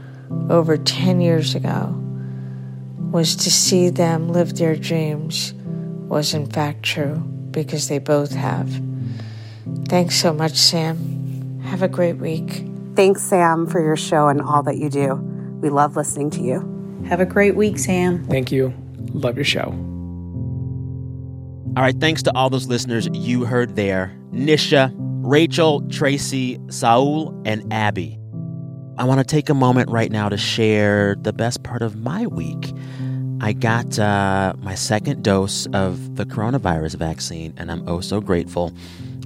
over 0.49 0.79
10 0.79 1.21
years 1.21 1.55
ago 1.55 1.95
was 3.13 3.37
to 3.37 3.51
see 3.51 3.91
them 3.91 4.31
live 4.31 4.57
their 4.57 4.75
dreams 4.75 5.53
was 6.09 6.33
in 6.33 6.47
fact 6.47 6.83
true 6.83 7.31
because 7.51 7.89
they 7.89 7.99
both 7.99 8.33
have. 8.33 8.71
Thanks 9.89 10.17
so 10.17 10.33
much, 10.33 10.55
Sam. 10.55 11.61
Have 11.65 11.83
a 11.83 11.89
great 11.89 12.17
week. 12.17 12.65
Thanks, 12.97 13.23
Sam, 13.23 13.67
for 13.67 13.81
your 13.81 13.97
show 13.97 14.29
and 14.29 14.41
all 14.41 14.63
that 14.65 14.77
you 14.79 14.91
do. 14.91 15.15
We 15.61 15.69
love 15.71 15.97
listening 15.97 16.31
to 16.31 16.41
you. 16.41 17.05
Have 17.09 17.21
a 17.21 17.27
great 17.27 17.57
week, 17.57 17.79
Sam. 17.79 18.27
Thank 18.27 18.53
you. 18.53 18.75
Love 19.13 19.37
your 19.37 19.45
show. 19.45 19.75
All 21.77 21.85
right, 21.85 21.99
thanks 21.99 22.23
to 22.25 22.37
all 22.37 22.51
those 22.51 22.67
listeners 22.67 23.09
you 23.13 23.45
heard 23.45 23.77
there 23.77 24.13
Nisha, 24.33 24.93
Rachel, 25.23 25.83
Tracy, 25.89 26.59
Saul, 26.69 27.35
and 27.45 27.73
Abby. 27.73 28.19
I 28.99 29.05
want 29.05 29.19
to 29.19 29.25
take 29.25 29.49
a 29.49 29.55
moment 29.55 29.89
right 29.91 30.11
now 30.11 30.29
to 30.29 30.37
share 30.37 31.17
the 31.21 31.33
best 31.33 31.63
part 31.63 31.83
of 31.83 31.97
my 31.97 32.27
week. 32.27 32.73
I 33.43 33.55
got 33.55 33.99
uh, 33.99 34.53
my 34.59 34.75
second 34.75 35.25
dose 35.25 35.67
of 35.73 36.17
the 36.17 36.27
coronavirus 36.27 36.97
vaccine, 36.97 37.55
and 37.57 37.71
I'm 37.71 37.89
oh 37.89 38.01
so 38.01 38.21
grateful. 38.21 38.73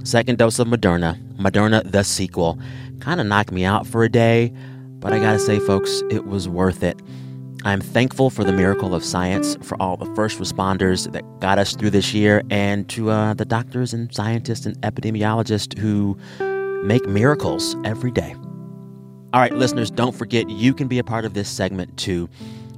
Second 0.03 0.37
dose 0.37 0.57
of 0.57 0.67
Moderna, 0.67 1.21
Moderna 1.35 1.89
the 1.89 2.03
sequel. 2.03 2.57
Kind 3.01 3.19
of 3.19 3.27
knocked 3.27 3.51
me 3.51 3.65
out 3.65 3.85
for 3.85 4.05
a 4.05 4.09
day, 4.09 4.53
but 4.99 5.11
I 5.11 5.19
gotta 5.19 5.37
say, 5.37 5.59
folks, 5.59 6.01
it 6.09 6.27
was 6.27 6.47
worth 6.47 6.81
it. 6.81 7.01
I'm 7.65 7.81
thankful 7.81 8.29
for 8.29 8.45
the 8.45 8.53
miracle 8.53 8.95
of 8.95 9.03
science, 9.03 9.57
for 9.61 9.75
all 9.81 9.97
the 9.97 10.05
first 10.15 10.39
responders 10.39 11.11
that 11.11 11.23
got 11.41 11.59
us 11.59 11.75
through 11.75 11.89
this 11.89 12.13
year, 12.13 12.41
and 12.49 12.87
to 12.89 13.09
uh, 13.09 13.33
the 13.33 13.45
doctors 13.45 13.93
and 13.93 14.13
scientists 14.15 14.65
and 14.65 14.79
epidemiologists 14.81 15.77
who 15.77 16.17
make 16.85 17.05
miracles 17.05 17.75
every 17.83 18.11
day. 18.11 18.33
All 19.33 19.41
right, 19.41 19.53
listeners, 19.53 19.91
don't 19.91 20.15
forget 20.15 20.49
you 20.49 20.73
can 20.73 20.87
be 20.87 20.99
a 20.99 21.03
part 21.03 21.25
of 21.25 21.33
this 21.33 21.49
segment 21.49 21.97
too. 21.97 22.29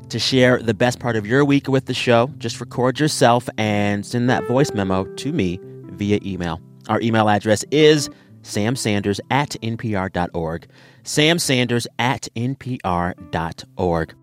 To 0.10 0.20
share 0.20 0.60
the 0.60 0.74
best 0.74 1.00
part 1.00 1.18
of 1.18 1.28
your 1.28 1.44
week 1.44 1.68
with 1.68 1.86
the 1.86 1.94
show, 1.94 2.28
just 2.38 2.62
record 2.62 2.98
yourself 2.98 3.50
and 3.58 4.06
send 4.06 4.30
that 4.30 4.48
voice 4.48 4.72
memo 4.74 5.04
to 5.04 5.34
me 5.34 5.60
via 5.62 6.20
email. 6.24 6.62
Our 6.88 7.02
email 7.02 7.28
address 7.28 7.66
is 7.72 8.10
samsanders 8.42 9.20
at 9.30 9.58
npr.org. 9.62 10.68
samsanders 11.04 11.88
at 12.00 12.30
npr.org. 12.38 14.16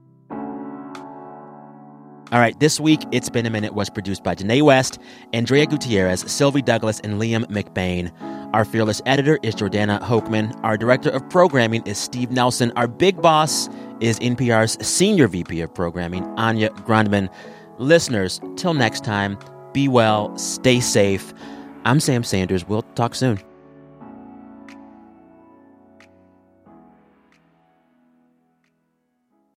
All 2.32 2.40
right, 2.40 2.58
this 2.58 2.80
week, 2.80 3.00
It's 3.12 3.28
Been 3.28 3.46
a 3.46 3.50
Minute 3.50 3.74
was 3.74 3.90
produced 3.90 4.24
by 4.24 4.34
Janae 4.34 4.62
West, 4.62 4.98
Andrea 5.32 5.66
Gutierrez, 5.66 6.28
Sylvie 6.28 6.62
Douglas, 6.62 6.98
and 7.00 7.20
Liam 7.20 7.44
McBain. 7.44 8.10
Our 8.54 8.64
fearless 8.64 9.02
editor 9.04 9.38
is 9.42 9.54
Jordana 9.54 10.00
Hochman. 10.00 10.58
Our 10.64 10.76
director 10.76 11.10
of 11.10 11.28
programming 11.28 11.82
is 11.86 11.98
Steve 11.98 12.30
Nelson. 12.30 12.72
Our 12.74 12.88
big 12.88 13.20
boss 13.20 13.68
is 14.04 14.18
NPR's 14.20 14.86
senior 14.86 15.28
VP 15.28 15.62
of 15.62 15.72
programming, 15.72 16.24
Anya 16.36 16.68
Grundmann. 16.70 17.30
Listeners, 17.78 18.40
till 18.56 18.74
next 18.74 19.02
time, 19.02 19.38
be 19.72 19.88
well, 19.88 20.36
stay 20.36 20.78
safe. 20.78 21.32
I'm 21.84 22.00
Sam 22.00 22.22
Sanders. 22.22 22.68
We'll 22.68 22.82
talk 22.94 23.14
soon. 23.14 23.40